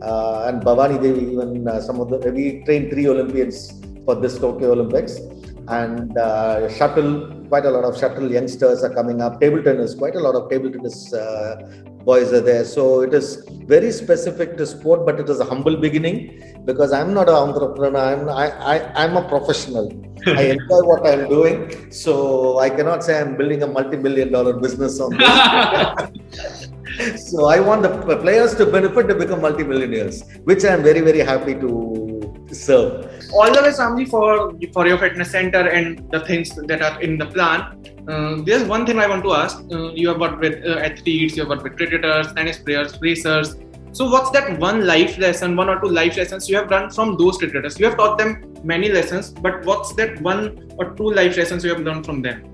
uh, 0.00 0.44
and 0.46 0.62
Bhavani 0.62 1.02
Devi, 1.02 1.32
even 1.32 1.66
uh, 1.66 1.80
some 1.80 1.98
of 1.98 2.08
the, 2.08 2.18
we 2.30 2.62
trained 2.66 2.92
three 2.92 3.08
Olympians 3.08 3.72
for 4.04 4.14
this 4.14 4.38
Tokyo 4.38 4.70
Olympics. 4.70 5.18
And 5.66 6.16
uh, 6.16 6.68
shuttle, 6.68 7.37
quite 7.48 7.64
a 7.64 7.70
lot 7.70 7.84
of 7.84 7.98
shuttle 7.98 8.30
youngsters 8.30 8.82
are 8.84 8.92
coming 8.92 9.20
up. 9.20 9.40
Table 9.40 9.62
tennis, 9.62 9.94
quite 9.94 10.14
a 10.14 10.20
lot 10.20 10.34
of 10.34 10.50
table 10.50 10.70
tennis 10.70 11.12
uh, 11.12 11.56
boys 12.04 12.32
are 12.32 12.40
there. 12.40 12.64
So 12.64 13.00
it 13.02 13.14
is 13.14 13.44
very 13.74 13.90
specific 13.90 14.56
to 14.58 14.66
sport, 14.66 15.04
but 15.06 15.20
it 15.20 15.28
is 15.28 15.40
a 15.40 15.44
humble 15.44 15.76
beginning 15.76 16.18
because 16.64 16.92
I'm 16.92 17.12
not 17.18 17.28
an 17.28 17.34
entrepreneur. 17.34 17.96
I'm 17.96 18.28
I, 18.28 18.46
I 18.72 19.04
I'm 19.04 19.16
a 19.16 19.24
professional. 19.34 19.86
I 20.26 20.42
enjoy 20.54 20.80
what 20.90 21.06
I'm 21.10 21.28
doing, 21.28 21.90
so 21.90 22.58
I 22.58 22.70
cannot 22.70 23.04
say 23.04 23.20
I'm 23.20 23.36
building 23.36 23.62
a 23.62 23.66
multi-billion 23.66 24.32
dollar 24.32 24.54
business 24.54 25.00
on 25.00 25.16
this. 25.16 26.68
so 27.30 27.46
I 27.46 27.60
want 27.60 27.82
the 27.82 28.18
players 28.26 28.54
to 28.56 28.66
benefit 28.66 29.08
to 29.08 29.14
become 29.14 29.40
multi-millionaires, 29.40 30.22
which 30.44 30.64
I'm 30.64 30.82
very 30.82 31.00
very 31.00 31.20
happy 31.20 31.54
to 31.54 32.07
serve. 32.54 33.06
all 33.32 33.52
the 33.52 33.62
way 33.62 33.70
Ramji 33.70 34.08
for 34.08 34.52
for 34.72 34.86
your 34.86 34.98
fitness 34.98 35.30
center 35.30 35.68
and 35.68 36.10
the 36.10 36.20
things 36.20 36.54
that 36.70 36.82
are 36.82 37.00
in 37.00 37.18
the 37.18 37.26
plan 37.26 37.60
uh, 38.08 38.42
there's 38.46 38.64
one 38.64 38.86
thing 38.86 38.98
i 38.98 39.06
want 39.06 39.22
to 39.22 39.32
ask 39.32 39.58
uh, 39.72 39.92
you 39.92 40.08
have 40.08 40.18
worked 40.18 40.40
with 40.40 40.64
uh, 40.64 40.78
athletes 40.88 41.36
you 41.36 41.42
have 41.42 41.50
worked 41.50 41.62
with 41.62 41.76
cricketers 41.76 42.32
tennis 42.32 42.58
players 42.58 42.98
racers 43.00 43.56
so 43.92 44.08
what's 44.08 44.30
that 44.30 44.58
one 44.58 44.86
life 44.86 45.18
lesson 45.18 45.56
one 45.56 45.68
or 45.68 45.80
two 45.80 45.88
life 45.88 46.16
lessons 46.16 46.48
you 46.48 46.56
have 46.56 46.68
done 46.68 46.90
from 46.90 47.16
those 47.16 47.38
cricketers 47.38 47.78
you 47.78 47.86
have 47.86 47.96
taught 47.96 48.18
them 48.18 48.30
many 48.64 48.88
lessons 48.88 49.30
but 49.30 49.64
what's 49.64 49.94
that 49.94 50.20
one 50.22 50.40
or 50.78 50.90
two 50.94 51.10
life 51.10 51.36
lessons 51.36 51.64
you 51.64 51.70
have 51.74 51.80
learned 51.80 52.04
from 52.04 52.22
them 52.22 52.44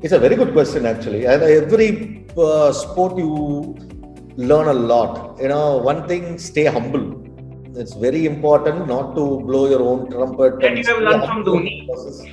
It's 0.00 0.12
a 0.12 0.18
very 0.18 0.36
good 0.36 0.52
question, 0.52 0.86
actually. 0.86 1.26
And 1.26 1.42
every 1.42 2.24
uh, 2.36 2.72
sport 2.72 3.18
you 3.18 3.74
learn 4.36 4.68
a 4.68 4.72
lot. 4.72 5.40
You 5.40 5.48
know, 5.48 5.78
one 5.78 6.06
thing, 6.06 6.38
stay 6.38 6.66
humble. 6.66 7.27
It's 7.76 7.94
very 7.94 8.26
important 8.26 8.88
not 8.88 9.14
to 9.14 9.40
blow 9.40 9.68
your 9.68 9.82
own 9.82 10.10
trumpet. 10.10 10.64
And 10.64 10.78
you 10.78 10.84
have 10.84 11.02
learned 11.02 11.24
from 11.24 11.44
Dhoni. 11.44 11.86
process. 11.86 12.26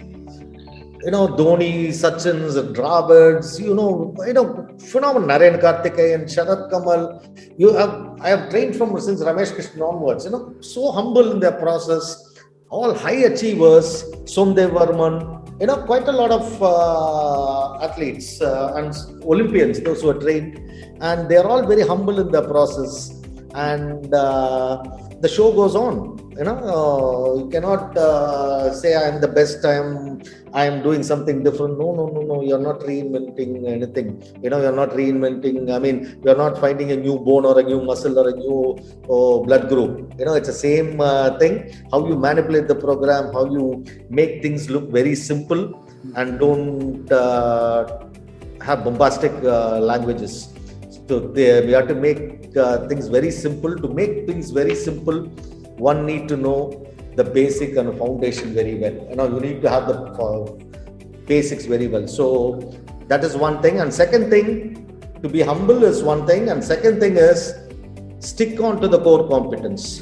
You 1.03 1.11
know, 1.11 1.27
Dhoni, 1.27 1.89
Sachin's, 1.89 2.55
Dravids, 2.73 3.59
you 3.59 3.75
know, 3.75 4.15
you 4.25 4.33
know, 4.33 4.67
phenomenal. 4.79 5.29
Narain 5.29 5.61
Karthikeyan, 5.61 6.23
Sharat 6.23 6.71
Kamal. 6.71 7.21
You 7.57 7.73
have, 7.73 8.17
I 8.21 8.29
have 8.29 8.49
trained 8.49 8.75
from 8.75 8.99
since 8.99 9.21
Ramesh 9.21 9.51
Krishnan 9.55 9.87
onwards. 9.87 10.25
You 10.25 10.31
know, 10.31 10.55
so 10.61 10.91
humble 10.91 11.31
in 11.31 11.39
their 11.39 11.51
process. 11.51 12.33
All 12.69 12.93
high 12.93 13.25
achievers. 13.31 14.03
Somdev 14.23 14.71
Varman. 14.71 15.61
You 15.61 15.67
know, 15.67 15.77
quite 15.83 16.07
a 16.07 16.11
lot 16.11 16.31
of 16.31 16.61
uh, 16.63 17.85
athletes 17.85 18.41
uh, 18.41 18.73
and 18.75 18.93
Olympians, 19.23 19.79
those 19.79 20.01
who 20.01 20.09
are 20.09 20.19
trained, 20.19 20.59
and 21.01 21.29
they 21.29 21.37
are 21.37 21.45
all 21.45 21.65
very 21.65 21.81
humble 21.81 22.19
in 22.19 22.31
their 22.31 22.41
process. 22.41 23.21
And 23.53 24.13
uh, 24.13 24.83
the 25.21 25.29
show 25.29 25.51
goes 25.51 25.75
on. 25.75 26.19
You 26.37 26.43
know, 26.43 26.57
uh, 26.75 27.39
you 27.39 27.49
cannot 27.49 27.97
uh, 27.97 28.73
say 28.73 28.93
I 28.93 29.03
am 29.07 29.21
the 29.21 29.27
best. 29.27 29.63
I 29.63 29.75
am 29.75 30.21
I 30.53 30.65
am 30.65 30.83
doing 30.83 31.01
something 31.01 31.43
different. 31.43 31.79
No, 31.79 31.95
no, 31.95 32.07
no, 32.07 32.21
no. 32.31 32.41
You're 32.41 32.59
not 32.59 32.81
reinventing 32.81 33.65
anything. 33.67 34.21
You 34.43 34.49
know, 34.49 34.59
you're 34.61 34.75
not 34.75 34.89
reinventing. 34.89 35.73
I 35.73 35.79
mean, 35.79 36.19
you're 36.25 36.37
not 36.37 36.57
finding 36.59 36.91
a 36.91 36.97
new 36.97 37.17
bone 37.19 37.45
or 37.45 37.57
a 37.59 37.63
new 37.63 37.81
muscle 37.81 38.19
or 38.19 38.27
a 38.29 38.35
new 38.35 38.77
oh, 39.07 39.43
blood 39.45 39.69
group. 39.69 40.13
You 40.19 40.25
know, 40.25 40.33
it's 40.33 40.47
the 40.47 40.59
same 40.67 40.99
uh, 40.99 41.37
thing. 41.39 41.71
How 41.91 42.05
you 42.05 42.17
manipulate 42.17 42.67
the 42.67 42.75
program, 42.75 43.31
how 43.31 43.45
you 43.45 43.85
make 44.09 44.41
things 44.41 44.69
look 44.69 44.89
very 44.89 45.15
simple, 45.15 45.87
and 46.15 46.37
don't 46.37 47.09
uh, 47.11 47.99
have 48.61 48.83
bombastic 48.83 49.31
uh, 49.43 49.79
languages. 49.79 50.54
So 51.07 51.19
they, 51.19 51.65
we 51.65 51.71
have 51.73 51.87
to 51.87 51.95
make 51.95 52.55
uh, 52.57 52.87
things 52.87 53.07
very 53.07 53.31
simple. 53.31 53.75
To 53.75 53.87
make 53.87 54.25
things 54.27 54.49
very 54.49 54.75
simple, 54.75 55.25
one 55.89 56.05
need 56.05 56.27
to 56.29 56.37
know 56.37 56.85
the 57.15 57.23
basic 57.23 57.75
and 57.77 57.89
the 57.89 57.93
foundation 57.93 58.53
very 58.53 58.75
well. 58.75 58.95
You 59.09 59.15
know, 59.15 59.27
you 59.27 59.39
need 59.39 59.61
to 59.61 59.69
have 59.69 59.87
the 59.87 59.97
uh, 59.97 60.51
basics 61.27 61.65
very 61.65 61.87
well. 61.87 62.07
So 62.07 62.73
that 63.07 63.23
is 63.23 63.35
one 63.35 63.61
thing. 63.61 63.79
And 63.79 63.93
second 63.93 64.29
thing, 64.29 64.81
to 65.21 65.29
be 65.29 65.41
humble 65.41 65.83
is 65.83 66.03
one 66.03 66.25
thing. 66.25 66.49
And 66.49 66.63
second 66.63 66.99
thing 66.99 67.17
is 67.17 67.53
stick 68.19 68.59
on 68.59 68.81
to 68.81 68.87
the 68.87 68.99
core 68.99 69.27
competence. 69.27 70.01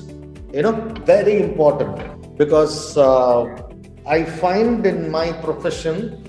You 0.53 0.61
know, 0.61 0.73
very 1.05 1.41
important 1.41 2.37
because 2.37 2.97
uh, 2.97 3.61
I 4.05 4.23
find 4.23 4.85
in 4.85 5.09
my 5.11 5.31
profession 5.31 6.19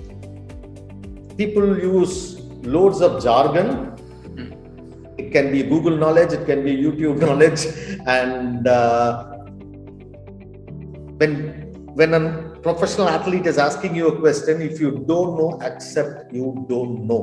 people 1.37 1.79
use 1.79 2.41
loads 2.63 3.01
of 3.01 3.23
jargon 3.23 3.94
it 5.19 5.31
can 5.33 5.51
be 5.53 5.63
google 5.63 5.97
knowledge 5.97 6.33
it 6.33 6.45
can 6.47 6.63
be 6.65 6.77
youtube 6.77 7.19
knowledge 7.27 7.67
and 8.07 8.67
uh, 8.67 9.25
when 11.19 11.65
when 11.99 12.13
a 12.15 12.21
professional 12.67 13.09
athlete 13.09 13.47
is 13.47 13.59
asking 13.59 13.95
you 13.95 14.09
a 14.09 14.17
question 14.19 14.61
if 14.61 14.81
you 14.81 14.91
don't 15.11 15.33
know 15.39 15.51
accept 15.69 16.33
you 16.33 16.67
don't 16.69 17.07
know. 17.09 17.23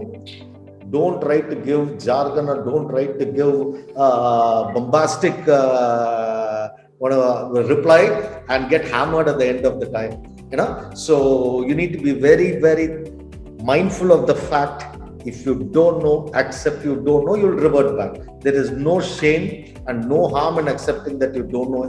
Don't 0.95 1.21
try 1.21 1.39
to 1.41 1.56
give 1.56 1.84
jargon 2.06 2.47
or 2.49 2.63
don't 2.63 2.88
try 2.89 3.06
to 3.08 3.25
give 3.39 3.56
uh, 3.95 4.71
bombastic 4.73 5.36
uh, 5.47 6.69
whatever 6.99 7.63
reply 7.73 8.01
and 8.49 8.69
get 8.69 8.86
hammered 8.93 9.27
at 9.27 9.38
the 9.39 9.47
end 9.47 9.65
of 9.65 9.80
the 9.80 9.88
time 9.97 10.13
you 10.51 10.58
know? 10.58 10.89
So 10.93 11.65
you 11.65 11.75
need 11.75 11.93
to 11.93 12.01
be 12.10 12.13
very 12.13 12.60
very 12.67 12.88
mindful 13.71 14.12
of 14.12 14.27
the 14.27 14.36
fact 14.36 15.01
if 15.26 15.46
you 15.46 15.56
don't 15.78 16.04
know 16.04 16.30
accept 16.34 16.84
you 16.84 16.96
don't 16.96 17.26
know 17.26 17.36
you'll 17.36 17.60
revert 17.68 17.98
back. 17.98 18.42
There 18.42 18.54
is 18.54 18.72
no 18.72 19.00
shame 19.00 19.76
and 19.88 20.08
no 20.08 20.28
harm 20.30 20.60
in 20.60 20.68
accepting 20.68 21.20
that 21.20 21.36
you 21.36 21.44
don't 21.44 21.72
know. 21.72 21.84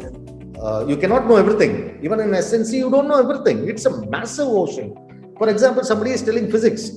Uh, 0.60 0.86
you 0.86 0.96
cannot 0.96 1.26
know 1.26 1.36
everything. 1.36 1.98
Even 2.02 2.20
in 2.20 2.30
snc 2.30 2.72
you 2.72 2.90
don't 2.90 3.08
know 3.08 3.18
everything. 3.18 3.68
It's 3.68 3.86
a 3.86 4.06
massive 4.06 4.48
ocean. 4.48 4.94
For 5.38 5.48
example 5.48 5.84
somebody 5.84 6.12
is 6.12 6.22
telling 6.22 6.50
physics. 6.50 6.90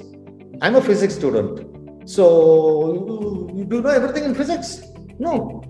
I'm 0.61 0.75
a 0.75 0.81
physics 0.81 1.15
student. 1.15 2.09
So 2.09 2.93
you, 2.93 3.49
you 3.57 3.65
do 3.65 3.81
know 3.81 3.89
everything 3.89 4.23
in 4.25 4.35
physics? 4.35 4.81
No. 5.19 5.63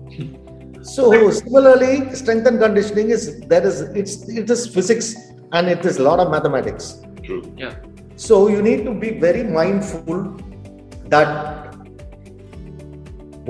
So 0.82 1.30
similarly 1.30 2.14
strength 2.14 2.46
and 2.46 2.60
conditioning 2.60 3.10
is 3.10 3.40
that 3.52 3.64
is 3.64 3.80
it's 4.00 4.28
it 4.28 4.48
is 4.48 4.68
physics 4.68 5.16
and 5.52 5.68
it 5.68 5.84
is 5.84 5.98
a 5.98 6.02
lot 6.02 6.20
of 6.20 6.30
mathematics. 6.30 7.00
True. 7.24 7.42
yeah. 7.56 7.74
So 8.16 8.48
you 8.48 8.62
need 8.62 8.84
to 8.84 8.94
be 8.94 9.18
very 9.18 9.42
mindful 9.42 10.38
that 11.08 11.74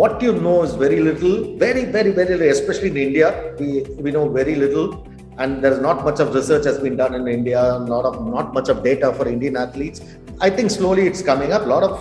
what 0.01 0.21
you 0.21 0.33
know 0.33 0.63
is 0.63 0.75
very 0.75 1.01
little, 1.01 1.57
very, 1.57 1.85
very, 1.85 2.11
very 2.11 2.37
little, 2.37 2.49
especially 2.49 2.91
in 2.91 2.97
India. 2.97 3.55
We, 3.59 3.83
we 3.99 4.11
know 4.11 4.29
very 4.29 4.55
little, 4.55 5.07
and 5.39 5.63
there's 5.65 5.81
not 5.81 6.05
much 6.05 6.21
of 6.21 6.35
research 6.35 6.65
has 6.65 6.79
been 6.79 6.97
done 6.97 7.15
in 7.15 7.27
India, 7.27 7.61
not 7.89 8.05
of 8.05 8.27
not 8.27 8.53
much 8.53 8.69
of 8.69 8.83
data 8.83 9.13
for 9.15 9.27
Indian 9.27 9.57
athletes. 9.57 10.03
I 10.41 10.51
think 10.51 10.71
slowly 10.71 11.07
it's 11.07 11.23
coming 11.23 11.53
up. 11.53 11.63
A 11.63 11.67
lot 11.67 11.83
of 11.83 11.95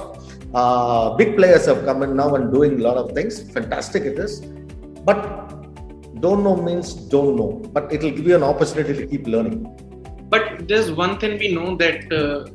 uh, 0.53 1.15
big 1.15 1.37
players 1.37 1.65
have 1.67 1.85
come 1.85 2.03
in 2.03 2.15
now 2.15 2.35
and 2.35 2.51
doing 2.51 2.79
a 2.79 2.83
lot 2.83 2.97
of 2.97 3.11
things. 3.13 3.49
Fantastic 3.51 4.03
it 4.03 4.19
is, 4.19 4.41
but 5.09 5.19
don't 6.19 6.43
know 6.43 6.55
means 6.55 6.93
don't 6.93 7.35
know. 7.37 7.61
But 7.71 7.93
it 7.93 8.03
will 8.03 8.11
give 8.11 8.27
you 8.27 8.35
an 8.35 8.43
opportunity 8.43 8.93
to 8.93 9.07
keep 9.07 9.25
learning. 9.25 9.59
But 10.35 10.67
there's 10.67 10.91
one 10.91 11.17
thing 11.17 11.37
we 11.39 11.49
know 11.57 11.77
that 11.77 12.11
uh, 12.11 12.49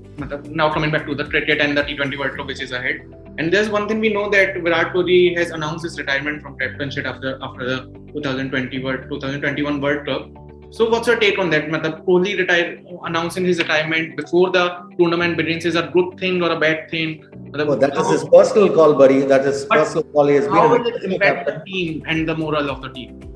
now 0.60 0.72
coming 0.72 0.90
back 0.90 1.06
to 1.06 1.14
the 1.14 1.24
cricket 1.24 1.60
and 1.60 1.76
the 1.76 1.82
T20 1.82 2.18
World 2.18 2.36
Cup 2.36 2.46
which 2.46 2.60
is 2.60 2.72
ahead, 2.72 2.96
and 3.38 3.50
there's 3.52 3.70
one 3.70 3.88
thing 3.88 4.00
we 4.00 4.12
know 4.16 4.28
that 4.34 4.58
Virat 4.64 4.92
Kohli 4.94 5.20
has 5.38 5.50
announced 5.50 5.84
his 5.84 5.96
retirement 5.98 6.42
from 6.42 6.58
captainship 6.58 7.06
after 7.12 7.38
after 7.48 7.64
the 7.70 7.78
2020 8.16 8.82
World 8.84 9.08
2021 9.08 9.80
World 9.86 10.04
Cup. 10.10 10.28
So 10.72 10.88
what's 10.90 11.08
your 11.08 11.16
take 11.22 11.38
on 11.44 11.48
that? 11.54 11.70
Matlab, 11.76 12.04
Kohli 12.04 12.36
retire, 12.42 12.68
announcing 13.04 13.46
his 13.46 13.58
retirement 13.58 14.14
before 14.16 14.50
the 14.58 14.66
tournament 14.98 15.38
begins 15.38 15.64
is 15.64 15.80
a 15.84 15.86
good 15.96 16.12
thing 16.18 16.42
or 16.42 16.50
a 16.50 16.60
bad 16.66 16.84
thing? 16.90 17.16
Matlab, 17.48 17.66
Well, 17.72 17.82
that 17.86 17.96
is 17.96 18.10
his 18.10 18.28
personal 18.36 18.68
call, 18.74 18.94
buddy. 18.94 19.20
That 19.34 19.46
is 19.54 19.64
But 19.64 19.78
personal 19.78 20.04
call. 20.12 20.26
He 20.26 20.36
has 20.36 20.46
How 20.46 20.68
been 20.68 20.82
will 20.82 20.94
it 20.94 21.04
affect 21.04 21.24
captain. 21.24 21.58
the 21.58 21.72
team 21.72 22.04
and 22.06 22.28
the 22.28 22.36
morale 22.36 22.70
of 22.76 22.82
the 22.82 22.90
team? 23.00 23.29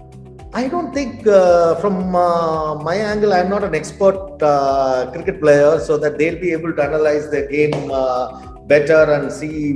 I 0.60 0.68
don't 0.68 0.92
think, 0.94 1.26
uh, 1.26 1.74
from 1.82 2.14
uh, 2.14 2.76
my 2.76 2.94
angle, 2.94 3.32
I'm 3.32 3.48
not 3.50 3.64
an 3.64 3.74
expert 3.74 4.40
uh, 4.40 5.10
cricket 5.12 5.40
player, 5.40 5.80
so 5.80 5.96
that 5.98 6.16
they'll 6.16 6.40
be 6.40 6.52
able 6.52 6.72
to 6.72 6.82
analyze 6.82 7.28
the 7.28 7.42
game 7.50 7.90
uh, 7.90 8.52
better 8.72 9.00
and 9.14 9.32
see 9.32 9.72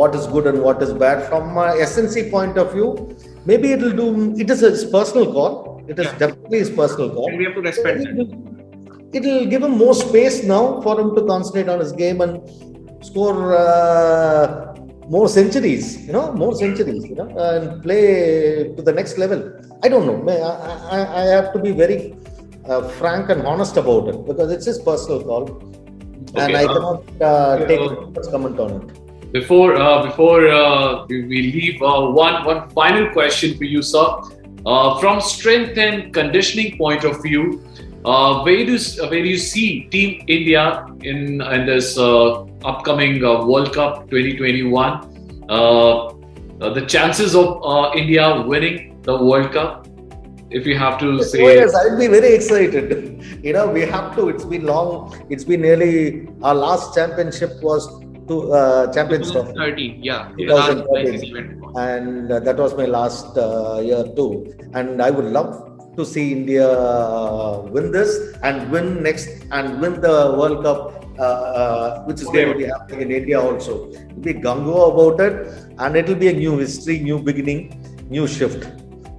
what 0.00 0.14
is 0.16 0.26
good 0.26 0.48
and 0.48 0.60
what 0.62 0.82
is 0.82 0.92
bad. 0.92 1.28
From 1.28 1.54
my 1.54 1.68
SNC 1.76 2.30
point 2.32 2.58
of 2.58 2.72
view, 2.72 3.16
maybe 3.44 3.70
it'll 3.70 3.92
do. 4.02 4.34
It 4.36 4.50
is 4.50 4.60
his 4.60 4.84
personal 4.96 5.32
call. 5.32 5.84
It 5.86 5.96
is 6.00 6.06
Yeah. 6.06 6.18
definitely 6.18 6.58
his 6.58 6.70
personal 6.70 7.10
call. 7.14 7.28
And 7.28 7.38
we 7.38 7.44
have 7.44 7.54
to 7.54 7.60
respect 7.60 7.98
that. 8.00 8.10
It'll, 8.10 9.36
it'll 9.36 9.46
give 9.46 9.62
him 9.62 9.78
more 9.78 9.94
space 9.94 10.42
now 10.42 10.80
for 10.80 11.00
him 11.00 11.14
to 11.14 11.22
concentrate 11.24 11.68
on 11.68 11.78
his 11.78 11.92
game 11.92 12.20
and 12.20 12.40
score 13.04 13.56
uh, 13.56 14.74
more 15.08 15.28
centuries. 15.28 16.04
You 16.04 16.12
know, 16.14 16.32
more 16.32 16.54
centuries. 16.56 17.04
You 17.06 17.14
know, 17.14 17.28
and 17.38 17.80
play 17.80 18.74
to 18.76 18.82
the 18.82 18.92
next 18.92 19.18
level. 19.18 19.40
I 19.82 19.88
don't 19.88 20.06
know. 20.06 20.18
I, 20.32 20.96
I, 20.96 21.22
I 21.22 21.24
have 21.26 21.52
to 21.52 21.58
be 21.58 21.70
very 21.70 22.16
uh, 22.64 22.88
frank 22.88 23.30
and 23.30 23.42
honest 23.42 23.76
about 23.76 24.08
it 24.08 24.26
because 24.26 24.50
it's 24.50 24.66
his 24.66 24.78
personal 24.78 25.22
call, 25.22 25.62
and 26.34 26.56
I 26.56 26.64
uh, 26.64 26.74
cannot 26.74 27.22
uh, 27.22 27.66
take 27.66 27.80
uh, 27.80 28.30
comment 28.30 28.58
on 28.58 28.70
it. 28.80 29.32
Before 29.32 29.76
uh, 29.76 30.02
before 30.04 30.48
uh, 30.48 31.06
we 31.08 31.42
leave, 31.54 31.82
uh, 31.82 32.06
one 32.10 32.44
one 32.44 32.68
final 32.70 33.10
question 33.12 33.56
for 33.56 33.64
you, 33.64 33.82
sir. 33.82 34.06
Uh, 34.64 34.98
from 34.98 35.20
strength 35.20 35.78
and 35.78 36.12
conditioning 36.12 36.76
point 36.76 37.04
of 37.04 37.22
view, 37.22 37.62
uh, 38.04 38.42
where 38.42 38.64
do 38.64 38.78
where 39.10 39.22
do 39.22 39.28
you 39.28 39.38
see 39.38 39.82
Team 39.90 40.24
India 40.26 40.86
in 41.02 41.40
in 41.42 41.66
this 41.66 41.96
uh, 41.98 42.42
upcoming 42.64 43.24
uh, 43.24 43.44
World 43.44 43.72
Cup 43.74 44.10
2021? 44.10 45.44
Uh, 45.48 46.16
uh, 46.60 46.70
the 46.70 46.84
chances 46.86 47.36
of 47.36 47.62
uh, 47.62 47.92
India 47.94 48.40
winning 48.40 48.95
the 49.06 49.16
World 49.24 49.52
Cup, 49.52 49.86
if 50.50 50.66
you 50.66 50.76
have 50.78 50.98
to 51.00 51.08
Oh, 51.18 51.22
say. 51.22 51.42
yes, 51.60 51.74
I'd 51.74 51.98
be 51.98 52.08
very 52.08 52.34
excited. 52.34 53.12
You 53.46 53.52
know, 53.52 53.66
we 53.68 53.82
have 53.82 54.16
to. 54.16 54.28
It's 54.28 54.44
been 54.44 54.64
long. 54.66 54.90
It's 55.30 55.44
been 55.44 55.60
nearly 55.62 56.28
our 56.42 56.54
last 56.54 56.94
championship 56.96 57.52
was 57.62 57.86
to 58.28 58.52
uh, 58.52 58.92
Champions 58.92 59.30
Trophy. 59.30 59.52
2013, 59.52 60.02
yeah. 60.02 60.32
Yeah. 60.36 60.46
The 60.48 60.54
last 60.54 60.72
2013. 60.72 61.62
And 61.76 62.32
uh, 62.32 62.40
that 62.40 62.56
was 62.56 62.74
my 62.76 62.86
last 62.86 63.36
uh, 63.38 63.80
year 63.84 64.02
too. 64.16 64.52
And 64.74 65.00
I 65.00 65.10
would 65.10 65.26
love 65.26 65.50
to 65.96 66.04
see 66.04 66.32
India 66.32 66.66
uh, 66.68 67.60
win 67.70 67.92
this 67.92 68.10
and 68.42 68.70
win 68.72 69.02
next 69.02 69.28
and 69.52 69.80
win 69.80 70.00
the 70.00 70.34
World 70.38 70.64
Cup, 70.64 71.04
uh, 71.18 71.22
uh, 71.22 72.02
which 72.04 72.20
is 72.20 72.26
going 72.26 72.48
to 72.52 72.58
be 72.58 72.64
happening 72.64 73.02
in 73.02 73.10
India 73.12 73.40
also. 73.40 73.90
It'll 73.92 74.26
be 74.30 74.34
gungo 74.34 74.80
about 74.92 75.20
it, 75.26 75.36
and 75.78 75.96
it'll 75.96 76.16
be 76.26 76.28
a 76.28 76.32
new 76.32 76.58
history, 76.58 76.98
new 76.98 77.20
beginning, 77.20 77.60
new 78.10 78.26
shift. 78.26 78.66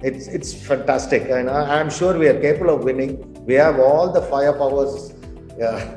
It's 0.00 0.28
it's 0.28 0.54
fantastic, 0.54 1.28
and 1.28 1.50
I, 1.50 1.80
I'm 1.80 1.90
sure 1.90 2.16
we 2.16 2.28
are 2.28 2.40
capable 2.40 2.74
of 2.74 2.84
winning. 2.84 3.34
We 3.44 3.54
have 3.54 3.80
all 3.80 4.12
the 4.12 4.20
firepowers. 4.20 5.14
Yeah. 5.58 5.96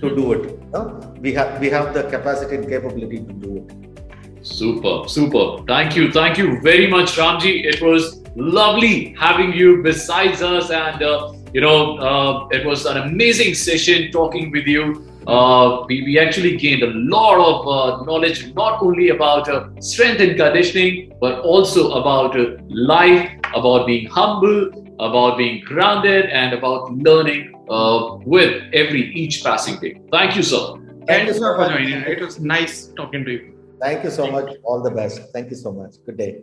To 0.00 0.08
do 0.16 0.32
it, 0.32 0.72
no? 0.72 1.14
we 1.20 1.34
have 1.34 1.60
we 1.60 1.68
have 1.68 1.92
the 1.92 2.04
capacity 2.04 2.56
and 2.56 2.66
capability 2.66 3.18
to 3.18 3.32
do 3.34 3.56
it. 3.58 4.46
Super, 4.46 5.06
super. 5.06 5.62
Thank 5.66 5.94
you, 5.94 6.10
thank 6.10 6.38
you 6.38 6.60
very 6.62 6.86
much, 6.86 7.16
Ramji. 7.16 7.64
It 7.64 7.82
was 7.82 8.22
lovely 8.36 9.14
having 9.20 9.52
you 9.52 9.82
besides 9.82 10.40
us, 10.40 10.70
and 10.70 11.02
uh, 11.02 11.34
you 11.52 11.60
know, 11.60 11.98
uh, 11.98 12.48
it 12.52 12.64
was 12.64 12.86
an 12.86 12.96
amazing 12.96 13.54
session 13.54 14.10
talking 14.12 14.50
with 14.50 14.66
you. 14.66 15.05
Uh, 15.26 15.84
we, 15.88 16.02
we 16.04 16.18
actually 16.18 16.56
gained 16.56 16.82
a 16.82 16.92
lot 16.94 17.38
of 17.38 17.66
uh, 17.66 18.04
knowledge, 18.04 18.54
not 18.54 18.80
only 18.82 19.08
about 19.08 19.48
uh, 19.48 19.68
strength 19.80 20.20
and 20.20 20.36
conditioning, 20.36 21.12
but 21.20 21.40
also 21.40 21.92
about 22.00 22.38
uh, 22.38 22.56
life, 22.68 23.30
about 23.54 23.86
being 23.86 24.06
humble, 24.08 24.70
about 25.00 25.36
being 25.36 25.62
grounded, 25.64 26.26
and 26.26 26.52
about 26.54 26.92
learning 26.92 27.52
uh, 27.68 28.16
with 28.24 28.62
every 28.72 29.12
each 29.14 29.42
passing 29.42 29.80
day. 29.80 30.00
Thank 30.12 30.36
you, 30.36 30.42
sir. 30.42 30.74
Thank 30.74 31.08
Thank 31.08 31.22
you 31.22 31.28
you 31.28 31.34
so 31.34 31.40
sir, 31.40 31.54
for 31.54 31.60
much. 31.62 31.70
joining. 31.70 32.02
It 32.02 32.20
was 32.20 32.38
nice 32.40 32.86
talking 32.96 33.24
to 33.24 33.30
you. 33.30 33.52
Thank 33.80 34.04
you 34.04 34.10
so 34.10 34.30
much. 34.30 34.54
All 34.64 34.82
the 34.82 34.90
best. 34.90 35.20
Thank 35.32 35.50
you 35.50 35.56
so 35.56 35.72
much. 35.72 35.96
Good 36.04 36.16
day. 36.16 36.42